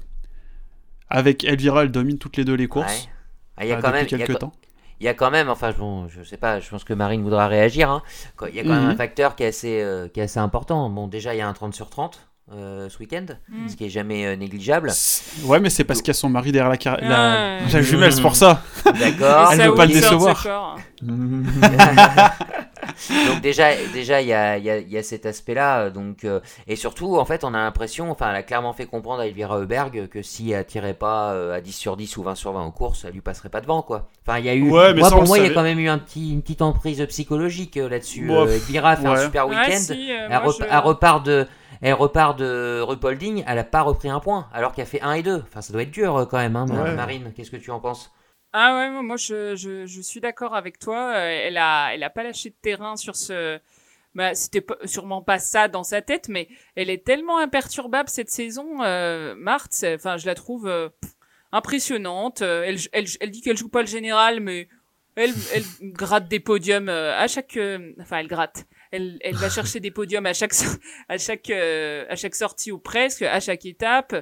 [1.09, 3.03] avec Elvira, elle domine toutes les deux les courses.
[3.03, 3.09] Ouais.
[3.57, 4.53] Ah, il y a euh, quand depuis même, il y a quelques temps.
[4.99, 7.47] Il y a quand même, enfin, bon, je sais pas, je pense que Marine voudra
[7.47, 7.89] réagir.
[7.91, 8.01] hein.
[8.49, 8.89] Il y a quand même Mhm.
[8.91, 10.89] un facteur qui est, assez, euh, qui est assez important.
[10.89, 13.69] Bon, déjà, il y a un 30 sur 30 euh, ce week-end, Mm.
[13.69, 14.91] ce qui est jamais euh, négligeable.
[15.45, 17.57] Ouais, mais c'est parce qu'il y a son mari derrière la, car- la...
[17.57, 18.61] Ah, la jumelle, c'est pour ça.
[18.85, 19.49] D'accord.
[19.53, 20.77] Elle ça veut pas le décevoir.
[23.27, 25.89] donc déjà, déjà il y a, il y a- y a cet aspect-là.
[25.89, 29.21] Donc euh, et surtout, en fait, on a l'impression, enfin, elle a clairement fait comprendre
[29.21, 32.35] à Elvira Heuberg que si elle tirait pas euh, à 10 sur 10 ou 20
[32.35, 34.09] sur 20 en course, elle lui passerait pas devant, quoi.
[34.27, 34.69] Enfin, il y a eu.
[34.69, 36.61] Ouais, mais moi, pour moi, il y a quand même eu un petit, une petite
[36.61, 38.29] emprise psychologique euh, là-dessus.
[38.31, 39.23] Euh, Elvira a fait un ouais.
[39.23, 39.77] super Ouais, week-end.
[39.79, 41.47] si, euh, Elle, moi, rep- je- elle repart de,
[41.83, 45.13] elle repart de Rupolding, elle a pas repris un point, alors qu'elle a fait 1
[45.13, 45.43] et 2.
[45.43, 46.95] Enfin, ça doit être dur euh, quand même, hein, Ouais.
[46.95, 47.31] Marine.
[47.35, 48.11] Qu'est-ce que tu en penses?
[48.53, 51.13] Ah ouais, moi, je, je, je suis d'accord avec toi.
[51.15, 53.59] Euh, Elle a, elle a pas lâché de terrain sur ce.
[54.15, 58.83] Bah, c'était sûrement pas ça dans sa tête, mais elle est tellement imperturbable cette saison,
[58.83, 59.83] euh, Marthe.
[59.95, 60.89] Enfin, je la trouve euh,
[61.51, 62.41] impressionnante.
[62.41, 64.67] Elle, elle, elle dit qu'elle joue pas le général, mais
[65.15, 67.57] elle, elle gratte des podiums à chaque.
[67.57, 68.65] euh, enfin, elle gratte.
[68.93, 70.53] Elle, elle va chercher des podiums à chaque
[71.09, 74.13] à chaque euh, à chaque sortie ou presque, à chaque étape.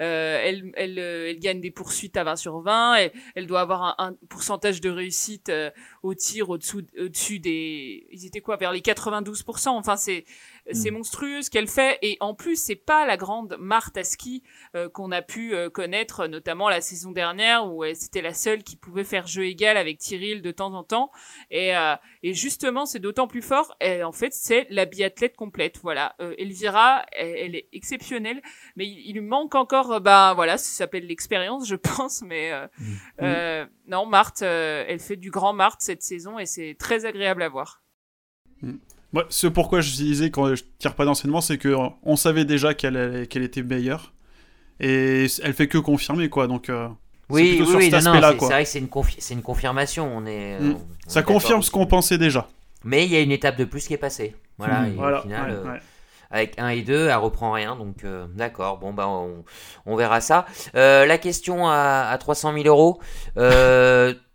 [0.00, 2.94] Euh, elle, elle, euh, elle gagne des poursuites à 20 sur 20.
[2.94, 5.70] Elle, elle doit avoir un, un pourcentage de réussite euh,
[6.04, 9.70] au tir au-dessous, au-dessus des, ils étaient quoi, vers les 92%.
[9.70, 10.24] Enfin, c'est,
[10.72, 11.98] c'est monstrueux ce qu'elle fait.
[12.02, 14.42] Et en plus, c'est pas la grande Marthe à ski
[14.74, 18.62] euh, qu'on a pu euh, connaître, notamment la saison dernière où elle, c'était la seule
[18.62, 21.10] qui pouvait faire jeu égal avec Tyril de temps en temps.
[21.50, 23.76] Et, euh, et justement, c'est d'autant plus fort.
[23.80, 25.78] Et en fait, c'est la biathlète complète.
[25.82, 26.14] Voilà.
[26.20, 28.40] Euh, Elvira, elle, elle est exceptionnelle,
[28.76, 32.22] mais il, il lui manque encore, euh, bah voilà, ça s'appelle l'expérience, je pense.
[32.22, 32.66] Mais euh,
[33.22, 37.42] euh, non, Marthe, euh, elle fait du grand Marthe cette saison et c'est très agréable
[37.42, 37.82] à voir.
[39.12, 42.44] Moi, ce pourquoi je disais quand je tire pas d'enseignement, c'est que euh, on savait
[42.44, 44.12] déjà qu'elle était meilleure.
[44.78, 46.46] Et elle fait que confirmer, quoi.
[46.46, 46.88] Donc, euh,
[47.28, 50.10] Oui, oui, c'est vrai que c'est une, confi- c'est une confirmation.
[50.16, 50.70] On est, Mm.
[50.70, 52.48] on- on Ça est confirme ce qu'on pensait déjà.
[52.84, 54.34] Mais il y a une étape de plus qui est passée.
[54.58, 54.86] Voilà, Mm.
[54.86, 55.18] et Voilà.
[55.18, 55.80] au final, ouais, euh, ouais.
[56.30, 57.76] avec 1 et 2, elle reprend rien.
[57.76, 59.44] Donc, euh, d'accord, bon, bah, on,
[59.86, 60.46] on verra ça.
[60.74, 63.00] Euh, la question à, à 300 000 euros.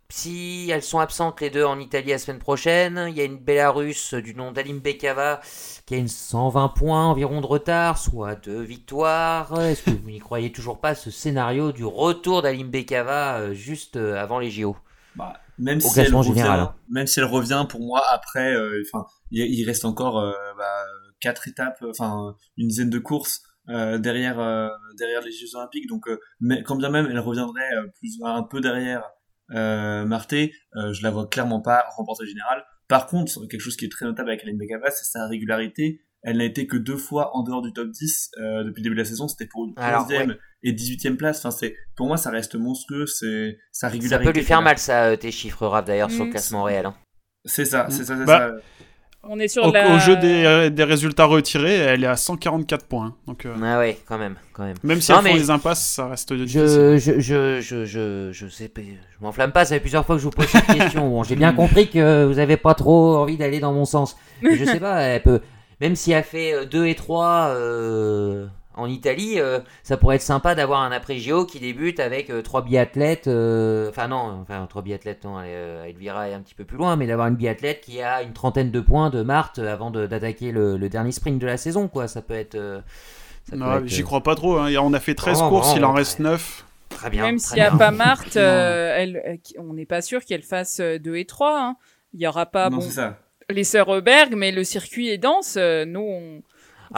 [0.08, 3.38] Si elles sont absentes les deux en Italie la semaine prochaine, il y a une
[3.38, 5.40] Bélarusse du nom d'Alim Bekava
[5.84, 9.60] qui a une 120 points environ de retard, soit deux victoires.
[9.60, 13.96] Est-ce que vous n'y croyez toujours pas ce scénario du retour d'Alim Bekava euh, juste
[13.96, 14.76] euh, avant les JO
[15.16, 16.74] Bah, même Au si elle revient, général, hein.
[16.90, 20.84] même si elle revient pour moi après, euh, enfin, il, il reste encore euh, bah,
[21.20, 24.36] quatre étapes, enfin une dizaine de courses euh, derrière
[24.98, 25.88] derrière les Jeux Olympiques.
[25.88, 26.08] Donc,
[26.40, 29.02] mais, quand bien même elle reviendrait plus un peu derrière
[29.50, 32.64] Marté, euh, je la vois clairement pas remporter général.
[32.88, 36.02] Par contre, quelque chose qui est très notable avec Aline Bekava, c'est sa régularité.
[36.22, 38.94] Elle n'a été que deux fois en dehors du top 10 euh, depuis le début
[38.96, 39.28] de la saison.
[39.28, 41.38] C'était pour une Alors, 11e et 18e place.
[41.38, 43.06] Enfin, c'est pour moi, ça reste monstrueux.
[43.06, 44.32] C'est sa Ça régularité.
[44.32, 46.32] peut lui faire mal, ça, euh, tes chiffres, Raph, d'ailleurs, sur le Mm.
[46.32, 46.86] classement réel.
[46.86, 46.94] hein.
[47.44, 48.54] C'est ça, c'est ça, c'est Bah, ça.
[49.28, 49.94] On est sur Au, la...
[49.94, 53.14] au jeu des, euh, des résultats retirés, elle est à 144 points.
[53.26, 54.76] Donc, euh, Ah ouais, quand même, quand même.
[54.82, 56.60] même si Non, elles font les impasses, ça reste difficile.
[56.66, 60.16] Je, je, je, je, je, je sais pas, je m'enflamme pas, ça fait plusieurs fois
[60.16, 61.08] que je vous pose cette question.
[61.08, 64.16] Bon, j'ai bien compris que vous avez pas trop envie d'aller dans mon sens.
[64.42, 65.40] Mais je sais pas, elle peut,
[65.80, 68.46] même si elle fait 2 et 3 euh,
[68.76, 72.62] en Italie, euh, ça pourrait être sympa d'avoir un après-JO qui débute avec euh, trois
[72.62, 76.76] biathlètes, euh, enfin non, enfin trois biathlètes, non, elle, Elvira est un petit peu plus
[76.76, 80.06] loin, mais d'avoir une biathlète qui a une trentaine de points de Marthe avant de-
[80.06, 82.06] d'attaquer le, le dernier sprint de la saison, quoi.
[82.08, 82.54] Ça peut être.
[82.54, 82.80] euh,
[83.84, 84.56] J'y crois pas trop.
[84.58, 84.72] Hein.
[84.80, 86.64] On a fait 13 Vraiment, courses, il en reste très- 9.
[86.88, 87.22] Très bien.
[87.24, 87.78] Même s'il n'y a bien.
[87.78, 91.58] pas Marthe, euh, elle, euh, on n'est pas sûr qu'elle fasse 2 et 3.
[91.60, 91.76] hein.
[92.12, 93.18] Il n'y aura pas non, bon, c'est ça.
[93.50, 95.56] les sœurs Heuberg, mais le circuit est dense.
[95.58, 96.42] euh, nous, on...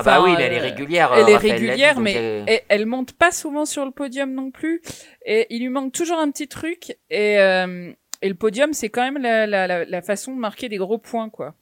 [0.00, 1.10] Ah bah oui, mais elle est euh, régulière.
[1.14, 4.32] Elle euh, est Raphaël régulière, mais elle- elle, elle monte pas souvent sur le podium
[4.32, 4.80] non plus.
[5.26, 6.96] Et il lui manque toujours un petit truc.
[7.10, 7.92] Et, euh,
[8.22, 10.98] et le podium, c'est quand même la, la, la, la façon de marquer des gros
[10.98, 11.54] points, quoi.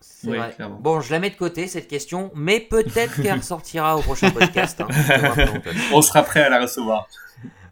[0.00, 0.52] C'est Oui, vrai.
[0.54, 0.78] clairement.
[0.80, 4.80] Bon, je la mets de côté cette question, mais peut-être qu'elle ressortira au prochain podcast.
[4.80, 4.88] hein.
[5.92, 7.08] On sera prêt à la recevoir.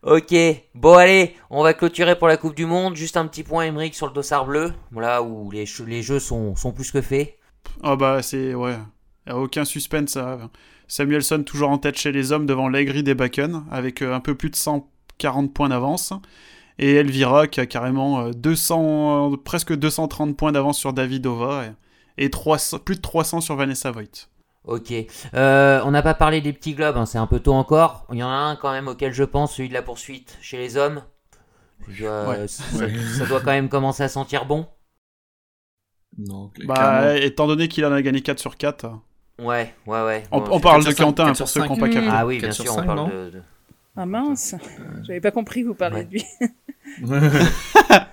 [0.02, 0.34] ok,
[0.74, 2.96] bon allez, on va clôturer pour la Coupe du Monde.
[2.96, 6.56] Juste un petit point, Emmerich, sur le dossard bleu, voilà où les, les jeux sont,
[6.56, 7.36] sont plus que faits.
[7.82, 8.74] Ah bah c'est ouais,
[9.34, 10.16] aucun suspense.
[10.88, 14.34] Samuelson toujours en tête chez les hommes devant Legri des Bakken avec euh, un peu
[14.36, 16.12] plus de 140 points d'avance
[16.78, 21.64] et Elvira qui a carrément euh, 200 euh, presque 230 points d'avance sur Davidova
[22.18, 24.28] et, et 300 plus de 300 sur Vanessa Voigt.
[24.64, 24.92] Ok,
[25.34, 28.06] Euh, on n'a pas parlé des petits globes, hein, c'est un peu tôt encore.
[28.12, 30.56] Il y en a un quand même auquel je pense, celui de la poursuite chez
[30.58, 31.02] les hommes.
[31.88, 32.48] Je dois- Ouais.
[32.48, 32.62] ça,
[33.18, 34.66] ça doit quand même commencer à sentir bon.
[36.18, 38.90] Non, Bah étant donné qu'il en a gagné 4 sur 4.
[39.38, 40.22] Ouais, ouais, ouais.
[40.30, 42.08] On, Bon, on parle de Quentin hein, pour ceux qui n'ont pas capté.
[42.10, 43.42] Ah oui, bien sûr, on parle de- de...
[43.98, 44.54] Ah mince,
[45.04, 46.04] j'avais pas compris que vous parliez Ouais.
[46.04, 46.24] de lui.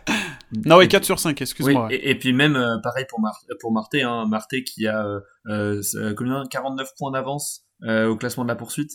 [0.65, 1.87] Non ouais 4 sur 5, excuse-moi.
[1.89, 5.03] Oui, et, et puis même euh, pareil pour Mar pour Marté, hein, Marté qui a
[5.03, 6.43] euh, euh, euh, combien?
[6.45, 8.91] 49 points d'avance au classement de la poursuite.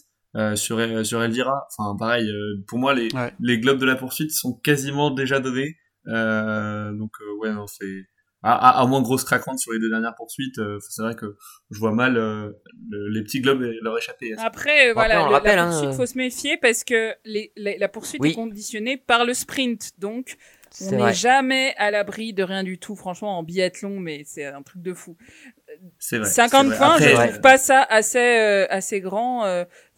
[0.55, 1.67] sur sur Elvira.
[1.77, 2.31] Enfin, pareil.
[2.69, 3.33] pour moi, les Ouais.
[3.41, 5.77] les globes de la poursuite sont quasiment déjà donnés.
[6.07, 7.11] donc
[7.41, 8.05] ouais, non, c'est
[8.43, 10.61] à, à, à moins grosse craquante sur les deux dernières poursuites.
[10.81, 11.37] c'est vrai que
[11.71, 14.35] je vois mal le- les petits globes leur échapper.
[14.39, 15.93] Après, voilà, on le le- rappelle, la hein, poursuite, euh.
[15.93, 18.31] faut se méfier parce que les, les- la poursuite Oui.
[18.31, 19.91] est conditionnée par le sprint.
[19.99, 20.37] Donc,
[20.83, 24.63] on n'est jamais à l'abri de rien du tout, franchement, en biathlon, mais c'est un
[24.63, 25.17] truc de fou.
[25.99, 26.29] C'est vrai.
[26.29, 26.77] 50 c'est vrai.
[26.79, 29.47] points, Après, je trouve pas ça assez, euh, assez grand.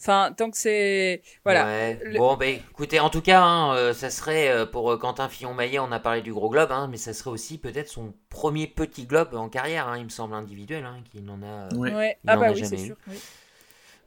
[0.01, 1.23] Enfin, tant que c'est.
[1.45, 1.65] Voilà.
[1.67, 1.99] Ouais.
[2.03, 5.29] Le- Bon, ben, écoutez, en tout cas, hein, euh, ça serait euh, pour euh, Quentin
[5.29, 8.67] Fillon-Maillet, on a parlé du gros globe, hein, mais ça serait aussi peut-être son premier
[8.67, 11.47] petit globe en carrière, hein, il me semble individuel, hein, qu'il n'en a.
[11.47, 11.93] euh, Ouais.
[11.93, 12.19] Ouais.
[12.25, 12.87] Il Ah en bah a oui, c'est jamais eu.
[12.87, 12.97] sûr.
[13.07, 13.23] oui.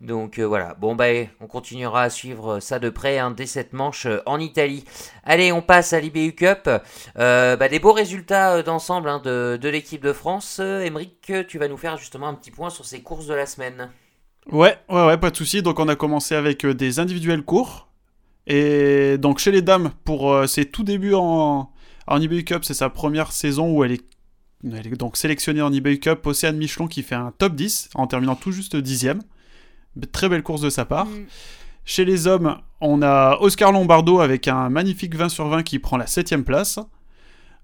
[0.02, 1.06] Donc euh, voilà, bon bah
[1.40, 4.84] on continuera à suivre ça de près hein, dès cette manche euh, en Italie.
[5.24, 6.70] Allez, on passe à l'IBU Cup.
[7.18, 10.58] Euh, bah, des beaux résultats euh, d'ensemble hein, de, de l'équipe de France.
[10.60, 13.46] Euh, Émeric, tu vas nous faire justement un petit point sur ces courses de la
[13.46, 13.90] semaine.
[14.52, 15.62] Ouais, ouais, ouais, pas de souci.
[15.62, 17.90] Donc on a commencé avec euh, des individuels courts.
[18.46, 21.72] Et donc chez les dames, pour euh, ses tout débuts en,
[22.08, 24.04] en IBU Cup, c'est sa première saison où elle est,
[24.66, 26.26] elle est donc sélectionnée en IBU Cup.
[26.28, 29.22] Océane Michelon qui fait un top 10 en terminant tout juste dixième.
[30.12, 31.06] Très belle course de sa part.
[31.06, 31.26] Mm.
[31.86, 35.98] Chez les hommes, on a Oscar Lombardo avec un magnifique 20 sur 20 qui prend
[35.98, 36.80] la 7 place.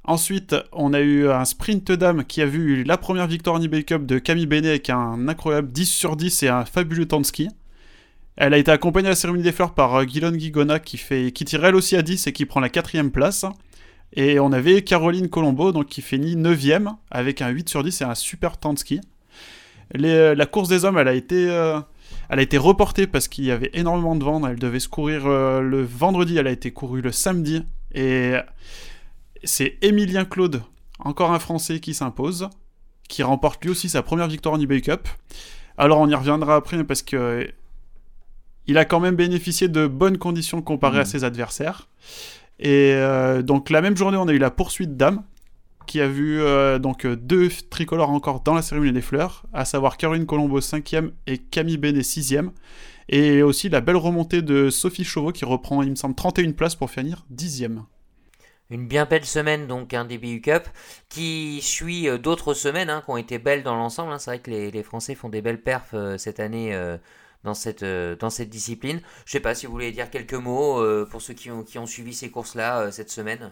[0.05, 3.83] Ensuite, on a eu un sprint dame qui a vu la première victoire en eBay
[3.83, 7.25] Cup de Camille Benet avec un incroyable 10 sur 10 et un fabuleux temps de
[7.25, 7.49] ski.
[8.39, 11.33] Elle a été accompagnée à la cérémonie des fleurs par euh, Guilon Guigona qui, fait,
[11.33, 13.45] qui tire elle aussi à 10 et qui prend la quatrième place.
[14.13, 18.05] Et on avait Caroline Colombo donc, qui finit 9ème avec un 8 sur 10 et
[18.05, 19.01] un super temps de ski.
[20.01, 21.81] Euh, la course des hommes, elle a été, euh,
[22.29, 24.47] elle a été reportée parce qu'il y avait énormément de vent.
[24.47, 27.63] Elle devait se courir le vendredi, elle a été courue le samedi.
[27.93, 28.35] Et
[29.43, 30.61] c'est Emilien Claude,
[30.99, 32.49] encore un Français qui s'impose,
[33.07, 35.07] qui remporte lui aussi sa première victoire en eBay Cup.
[35.77, 37.49] Alors on y reviendra après parce que
[38.67, 41.87] il a quand même bénéficié de bonnes conditions comparées à ses adversaires.
[42.59, 45.23] Et euh, donc la même journée, on a eu la poursuite dames
[45.87, 49.97] qui a vu euh, donc deux tricolores encore dans la cérémonie des fleurs, à savoir
[49.97, 52.51] Caroline Colombo 5e et Camille Benet 6e.
[53.11, 56.75] Et aussi la belle remontée de Sophie Chauveau qui reprend, il me semble, 31 places
[56.75, 57.79] pour finir 10e.
[58.69, 60.67] Une bien belle semaine donc un DBU Cup
[61.09, 64.11] qui suit euh, d'autres semaines hein, qui ont été belles dans l'ensemble.
[64.13, 64.19] hein.
[64.19, 66.97] C'est vrai que les, Français font des belles perfs euh, cette année euh,
[67.43, 67.83] dans, cette,
[68.49, 69.01] discipline.
[69.25, 72.29] Je sais pas si vous voulez dire quelques mots pour ceux qui ont, suivi ces
[72.29, 73.51] courses-là cette semaine.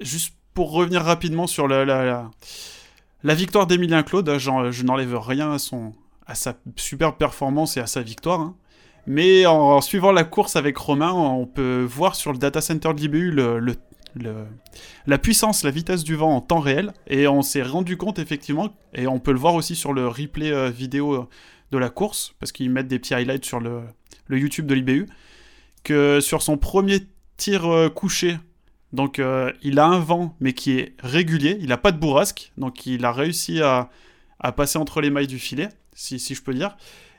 [0.00, 2.30] Juste pour revenir rapidement sur la,
[3.22, 5.92] victoire d'Emilien Claude, j'en- je n'enlève rien à, son,
[6.26, 8.54] à sa superbe performance et à sa victoire.
[9.08, 13.00] Mais en, suivant la course avec Romain, on peut voir sur le data center de
[13.00, 13.34] l'IBU
[15.06, 16.92] la puissance, la vitesse du vent en temps réel.
[17.06, 20.52] Et on s'est rendu compte effectivement, et on peut le voir aussi sur le replay
[20.52, 21.26] euh, vidéo euh,
[21.72, 23.80] de la course, parce qu'ils mettent des petits highlights sur le,
[24.30, 25.06] YouTube de l'IBU,
[25.84, 27.00] que sur son premier
[27.38, 28.36] tir euh, couché,
[28.92, 29.22] donc
[29.62, 33.04] il a un vent, mais qui est régulier, il n'a pas de bourrasque, donc il
[33.04, 33.90] a réussi à,
[34.56, 36.76] passer entre les mailles du filet, si je peux dire.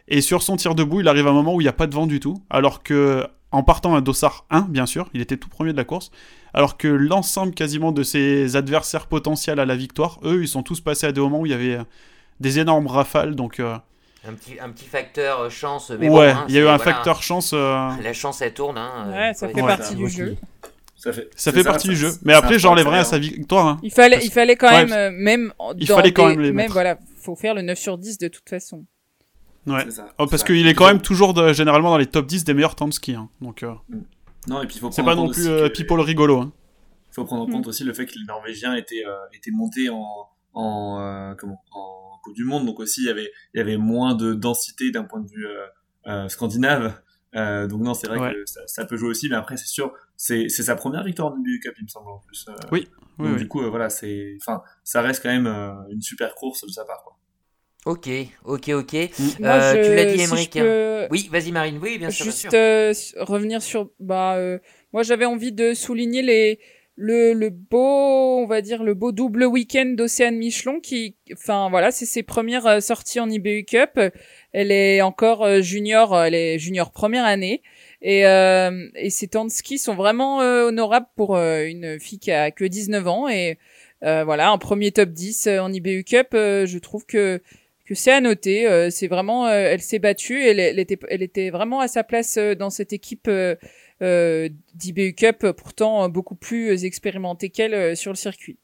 [0.09, 1.87] Et sur son tir debout, il arrive à un moment où il n'y a pas
[1.87, 5.37] de vent du tout, alors que en partant un dossard 1, bien sûr, il était
[5.37, 6.11] tout premier de la course,
[6.53, 10.81] alors que l'ensemble quasiment de ses adversaires potentiels à la victoire, eux, ils sont tous
[10.81, 11.83] passés à des moments où il y avait euh,
[12.39, 13.75] des énormes rafales, donc euh,
[14.27, 15.91] Un petit, un petit facteur euh, chance.
[15.91, 17.51] Mais ouais, bon, hein, il y a eu un voilà, facteur chance.
[17.53, 18.77] euh, La chance elle tourne.
[18.77, 20.35] Hein, euh, Ouais, ça fait Ouais, partie du jeu.
[20.95, 22.11] Ça fait, ça fait partie du jeu.
[22.23, 23.65] Mais après, apporte j'enlève rien à sa victoire.
[23.67, 23.79] hein.
[23.83, 26.29] Il fallait, Parce- il fallait quand Ouais, même, euh, même il dans fallait quand des-
[26.35, 26.73] même les même mettre.
[26.73, 28.85] voilà, faut faire le 9 sur 10 de toute façon.
[29.67, 29.89] Ouais.
[29.91, 32.53] Ça, Oh, parce qu'il est quand même toujours de- généralement dans les top 10 des
[32.53, 33.13] meilleurs temps de ski.
[33.15, 33.29] hein.
[33.41, 33.73] Donc, euh,
[34.47, 35.73] Non, et puis il faut c'est prendre pas en non compte plus aussi euh, que-
[35.77, 36.39] people rigolo.
[36.39, 36.51] hein.
[37.11, 37.51] Il faut prendre en Mm.
[37.51, 41.61] compte aussi le fait que les Norvégiens étaient, euh, étaient montés en, en, euh, comment,
[41.71, 44.91] en Coupe du Monde, donc aussi il y avait, il y avait moins de densité
[44.91, 45.65] d'un point de vue euh,
[46.07, 46.99] euh, scandinave.
[47.35, 48.33] Euh, donc non, c'est vrai Ouais.
[48.33, 51.31] que ça, ça peut jouer aussi, mais après c'est sûr, c'est c'est sa première victoire
[51.31, 52.45] en BU Cup, il me semble en plus.
[52.49, 52.87] Euh, Oui,
[53.19, 53.41] Oui, donc oui.
[53.43, 56.71] du coup, euh, voilà, c'est, enfin, ça reste quand même euh, une super course de
[56.71, 57.03] sa part.
[57.03, 57.15] Quoi.
[57.85, 58.09] Ok,
[58.45, 58.93] ok, ok.
[59.39, 60.51] Moi, Euh, je- tu l'as dit, si Émeric.
[60.55, 61.79] je peux Oui, vas-y Marine.
[61.81, 62.53] Oui, bien sûr, bien juste sûr.
[62.53, 64.59] euh, revenir sur bah euh,
[64.93, 66.59] moi j'avais envie de souligner les
[67.01, 71.91] le, le beau on va dire le beau double week-end d'Océane Michelon qui enfin voilà
[71.91, 73.97] c'est ses premières euh, sorties en IBU Cup
[74.51, 77.63] elle est encore euh, junior elle est junior première année
[78.01, 82.51] et euh, et ses temps de ski sont vraiment honorables pour une fille qui a
[82.51, 83.57] que 19 ans et
[84.03, 87.41] euh, voilà un premier top 10 euh, en IBU Cup je trouve que
[87.89, 88.67] que c'est à noter.
[88.67, 90.41] euh, c'est vraiment, euh, elle s'est battue.
[90.43, 93.55] Elle, elle était, elle était vraiment à sa place euh, dans cette équipe euh,
[94.01, 98.57] euh, d'IBU Cup, pourtant euh, beaucoup plus expérimentée qu'elle euh, sur le circuit.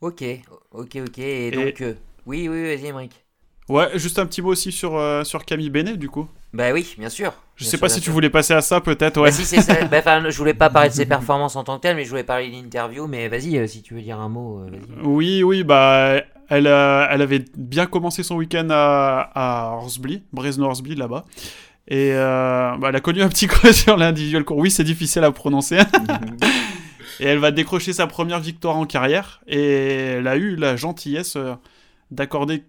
[0.00, 0.24] Ok,
[0.72, 1.18] ok, ok.
[1.18, 1.94] Et donc, euh,
[2.26, 3.24] oui, oui, vas-y Émeric.
[3.68, 6.28] Ouais, juste un petit mot aussi sur, euh, sur Camille Benet, du coup.
[6.52, 7.32] Bah oui, bien sûr.
[7.56, 9.32] Je Bien sais sûr, pas si tu voulais passer à ça, peut-être, Bah ouais.
[9.32, 9.84] si, c'est ça.
[9.88, 12.24] Bah, je voulais pas parler de ses performances en tant que tel, mais je voulais
[12.24, 13.06] parler de l'interview.
[13.06, 15.00] Mais vas-y, euh, si tu veux dire un mot, euh, vas-y.
[15.02, 16.22] Oui, oui, bah,
[16.56, 21.24] elle, a- elle avait bien commencé son week-end à, à Horsebly, Bresno-Horsebly, là-bas.
[21.88, 24.58] Et euh, bah, elle a connu un petit creux sur l'individuel court.
[24.58, 25.78] Oui, c'est difficile à prononcer.
[27.20, 29.40] et elle va décrocher sa première victoire en carrière.
[29.46, 29.60] Et
[30.18, 31.54] elle a eu la gentillesse euh,
[32.10, 32.64] d'accorder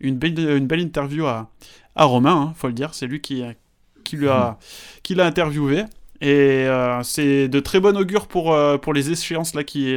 [0.00, 1.50] une belle, une belle interview à,
[1.96, 2.94] à Romain, hein, faut le dire.
[2.94, 4.58] C'est lui qui, a,
[5.02, 5.84] qui l'a interviewé.
[6.22, 9.96] Et euh, c'est de très bon augure pour, euh, pour les échéances là qui,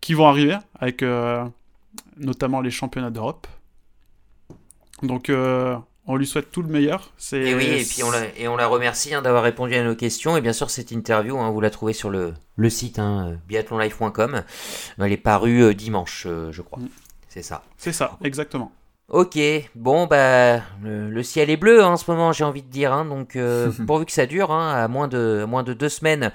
[0.00, 1.44] qui vont arriver, avec euh,
[2.22, 3.46] notamment les championnats d'Europe.
[5.02, 7.12] Donc euh, on lui souhaite tout le meilleur.
[7.16, 9.84] C'est, Et oui, et puis on la, et on la remercie hein, d'avoir répondu à
[9.84, 10.36] nos questions.
[10.36, 14.42] Et bien sûr, cette interview, hein, vous la trouvez sur le, le site hein, biathlonlife.com.
[14.98, 16.78] Elle est parue euh, dimanche, euh, je crois.
[16.78, 16.88] Mm.
[17.28, 17.62] C'est ça.
[17.78, 18.72] C'est ça, exactement.
[19.08, 19.38] Ok,
[19.74, 22.92] bon bah le, le ciel est bleu hein, en ce moment, j'ai envie de dire.
[22.94, 25.90] hein, donc euh, pourvu que ça dure, hein, à moins de à moins de deux
[25.90, 26.32] semaines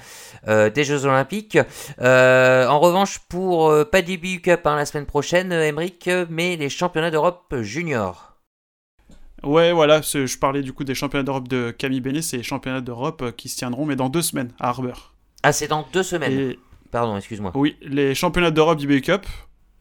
[0.48, 1.58] euh, des Jeux Olympiques.
[2.00, 7.10] Euh, en revanche, pour pas des BU Cup la semaine prochaine, euh, mais les championnats
[7.10, 8.36] d'Europe juniors.
[9.44, 12.82] Ouais, voilà, je parlais du coup des championnats d'Europe de Camille Benet, c'est les championnats
[12.82, 15.14] d'Europe qui se tiendront, mais dans deux semaines à Harbour.
[15.44, 16.32] Ah, c'est dans deux semaines.
[16.32, 16.60] Et
[16.92, 17.52] Pardon, excuse-moi.
[17.56, 19.26] oui, les championnats d'Europe du Cup,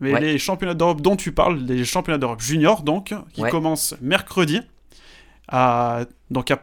[0.01, 0.21] mais Ouais.
[0.21, 3.51] les championnats d'Europe dont tu parles, les championnats d'Europe junior, donc, qui Ouais.
[3.51, 4.61] commencent mercredi
[5.49, 6.61] à, donc à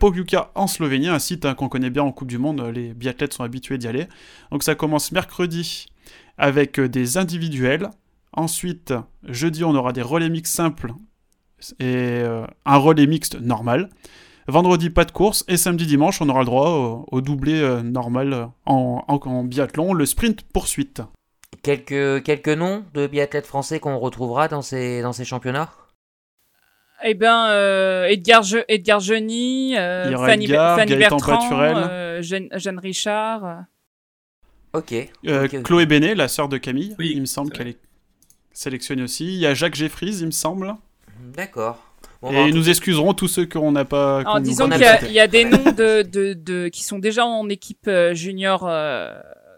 [0.56, 3.44] en Slovénie, un site hein, qu'on connaît bien en Coupe du Monde, les biathlètes sont
[3.44, 4.08] habitués d'y aller.
[4.52, 5.88] Donc ça commence mercredi
[6.38, 7.90] avec euh, des individuels.
[8.34, 8.94] Ensuite,
[9.28, 10.94] jeudi, on aura des relais mixtes simples
[11.80, 13.90] et euh, un relais mixte normal.
[14.50, 15.46] Vendredi, pas de course.
[15.48, 19.44] Et samedi, dimanche, on aura le droit au, au doublé euh, normal en, en- en
[19.46, 21.02] biathlon, le sprint poursuite.
[21.64, 25.72] Quelques quelques noms de biathlètes français qu'on retrouvera dans ces dans ces championnats?
[27.06, 32.80] Eh ben, euh, Edgar, Je- Edgar Geny, euh, Fanny, Edgar, Fanny Bertrand, euh, Jeanne, Jeanne
[32.80, 33.64] Richard.
[34.74, 34.94] Ok.
[35.28, 35.48] Euh.
[35.64, 37.80] Chloé Bénet, la sœur de Camille, Oui, il me semble qu'elle est
[38.54, 39.26] sélectionnée aussi.
[39.34, 40.76] Il y a Jacques Jeffries, il me semble.
[41.36, 41.78] D'accord.
[42.22, 44.20] Bon, et bah, nous excuserons tous ceux qu'on n'a pas.
[44.22, 47.50] Alors, disons qu'il y, y a des noms de, de, de, qui sont déjà en
[47.50, 49.14] équipe junior, euh,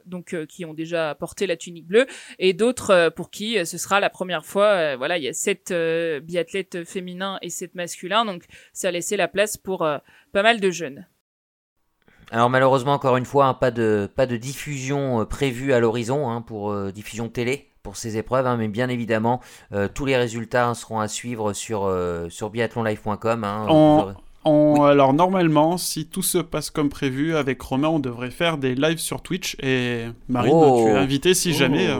[0.05, 2.05] donc euh, qui ont déjà porté la tunique bleue,
[2.39, 4.67] et d'autres euh, pour qui euh, ce sera la première fois.
[4.67, 8.43] euh, voilà, il y a sept euh, biathlètes féminins et sept masculins, donc
[8.73, 9.97] ça a laissé la place pour euh,
[10.31, 11.07] pas mal de jeunes.
[12.31, 16.29] Alors malheureusement encore une fois, hein, pas de pas de diffusion euh, prévue à l'horizon
[16.29, 19.41] hein, pour euh, diffusion télé pour ces épreuves, hein, mais bien évidemment
[19.71, 23.43] euh, tous les résultats hein, seront à suivre sur euh, sur biathlonlife.com.
[23.43, 24.15] hein.
[24.45, 28.99] Alors normalement, si tout se passe comme prévu, avec Romain, on devrait faire des lives
[28.99, 29.55] sur Twitch.
[29.61, 30.83] Et Marine, Oh.
[30.85, 31.87] tu es invitée si jamais.
[31.87, 31.99] euh,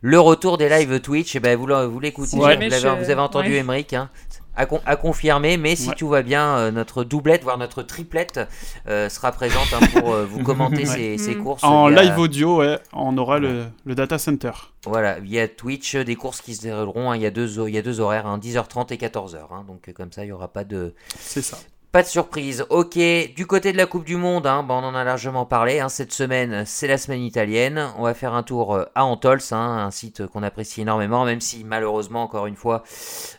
[0.00, 3.56] Le retour des lives Twitch, eh ben vous l'écoutez, Si vous, avez entendu ouais.
[3.58, 4.10] Emeric, hein,
[4.58, 5.94] à, con- à confirmer, mais si Ouais.
[5.96, 8.40] tout va bien, euh, notre doublette, voire notre triplette
[8.88, 11.42] euh, sera présente hein, pour euh, vous commenter ces, ces Mm.
[11.44, 11.64] courses.
[11.64, 14.50] En via- live audio, ouais, on aura le, le data center.
[14.84, 17.78] Voilà, via Twitch, des courses qui se dérouleront, hein, il, y a deux, il y
[17.78, 19.36] a deux horaires, hein, 10h30 et 14h.
[19.52, 21.58] hein, donc comme ça, il n'y aura pas de, C'est ça.
[21.90, 22.66] Pas de surprise.
[22.68, 22.98] Ok,
[23.34, 25.80] du côté de la Coupe du Monde, hein, bah, on en a largement parlé.
[25.80, 27.88] hein, cette semaine, c'est la semaine italienne.
[27.96, 31.40] On va faire un tour euh, à Antols, hein, un site qu'on apprécie énormément, même
[31.40, 32.82] si malheureusement, encore une fois,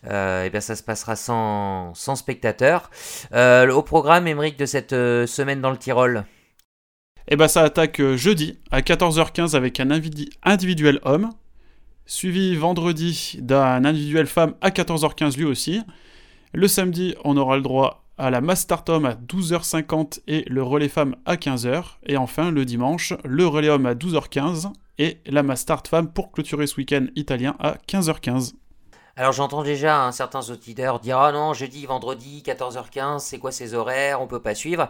[0.08, 2.90] euh, eh bien, ça se passera sans, spectateurs.
[3.34, 6.26] Euh, au programme, Émeric, de cette euh, semaine dans le Tyrol.
[7.28, 11.30] Et bah ça attaque jeudi à 14h15 avec un individuel homme,
[12.08, 15.84] suivi vendredi d'un individuel femme à 14h15 lui aussi.
[16.54, 20.62] Le samedi, on aura le droit à la Mass Start Homme à 12h50 et le
[20.62, 21.84] relais femme à 15h.
[22.06, 26.32] Et enfin, le dimanche, le relais homme à 12h15 et la Mass Start Femme pour
[26.32, 28.54] clôturer ce week-end italien à 15h15.
[29.20, 33.74] Alors j'entends déjà hein, certains auditeurs dire ah non jeudi vendredi 14h15 c'est quoi ces
[33.74, 34.22] horaires?
[34.22, 34.88] On peut pas suivre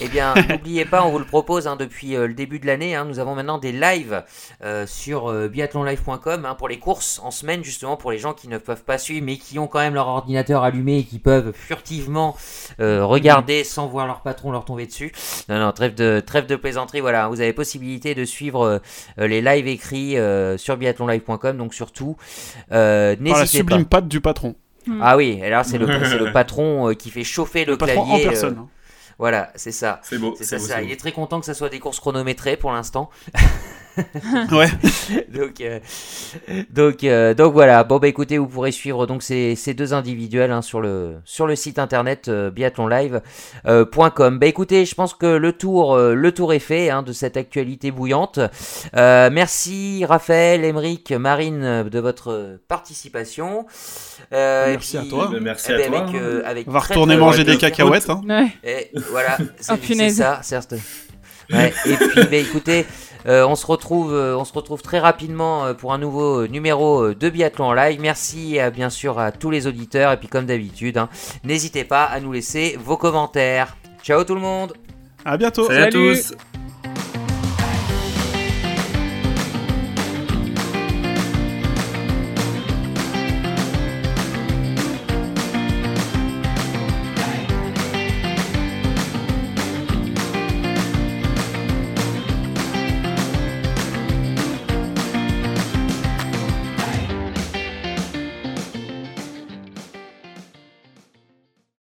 [0.00, 2.94] Eh bien n'oubliez pas on vous le propose hein, depuis euh, le début de l'année
[2.94, 4.22] hein, nous avons maintenant des lives
[4.62, 8.46] euh, sur euh, biathlonlive.com hein, pour les courses en semaine justement pour les gens qui
[8.46, 11.50] ne peuvent pas suivre mais qui ont quand même leur ordinateur allumé et qui peuvent
[11.50, 12.36] furtivement
[12.78, 15.10] euh, regarder sans voir leur patron leur tomber dessus.
[15.48, 18.80] Non non trêve de trêve de plaisanterie voilà vous avez possibilité de suivre
[19.16, 20.16] les lives écrits
[20.58, 22.16] sur biathlonlive.com donc surtout
[22.70, 23.63] n'hésitez pas.
[23.70, 24.54] Sublime patte du patron.
[25.00, 25.86] Ah oui, et là c'est le,
[26.32, 28.12] patron euh, qui fait chauffer le, Le patron clavier.
[28.12, 28.66] en euh, personne.
[29.18, 30.00] voilà, c'est ça.
[30.02, 30.34] C'est beau.
[30.36, 30.76] C'est ça, beau, ça.
[30.76, 33.10] c'est Il est très content que ça soit des courses chronométrées pour l'instant.
[34.52, 34.68] Ouais.
[35.32, 35.78] donc, euh,
[36.70, 37.84] donc, euh, donc voilà.
[37.84, 41.46] Bon bah écoutez, vous pourrez suivre donc ces, ces deux individuels hein, sur le sur
[41.46, 44.38] le site internet euh, biathlonlive.com.
[44.38, 47.36] bah écoutez, je pense que le tour euh, le tour est fait hein, de cette
[47.36, 48.38] actualité bouillante.
[48.96, 53.66] Euh, merci Raphaël, Émeric, Marine de votre participation.
[54.32, 55.28] Euh, Merci à toi.
[55.30, 56.00] Ben, merci eh à ben, toi.
[56.00, 58.08] avec, euh, avec On va retourner manger des cacahuètes.
[58.10, 58.20] Hein.
[58.28, 58.48] Ouais.
[58.64, 60.74] et voilà, c'est Oh, c'est ça, certes.
[61.52, 62.86] Ouais, et puis, bah, écoutez,
[63.26, 67.02] euh, on se retrouve, euh, on se retrouve très rapidement euh, pour un nouveau numéro
[67.02, 68.00] euh, de Biathlon en live.
[68.00, 71.08] Merci euh, bien sûr à tous les auditeurs et puis comme d'habitude, hein,
[71.42, 73.76] n'hésitez pas à nous laisser vos commentaires.
[74.02, 74.74] Ciao tout le monde.
[75.24, 75.66] À bientôt.
[75.66, 76.34] Salut à tous.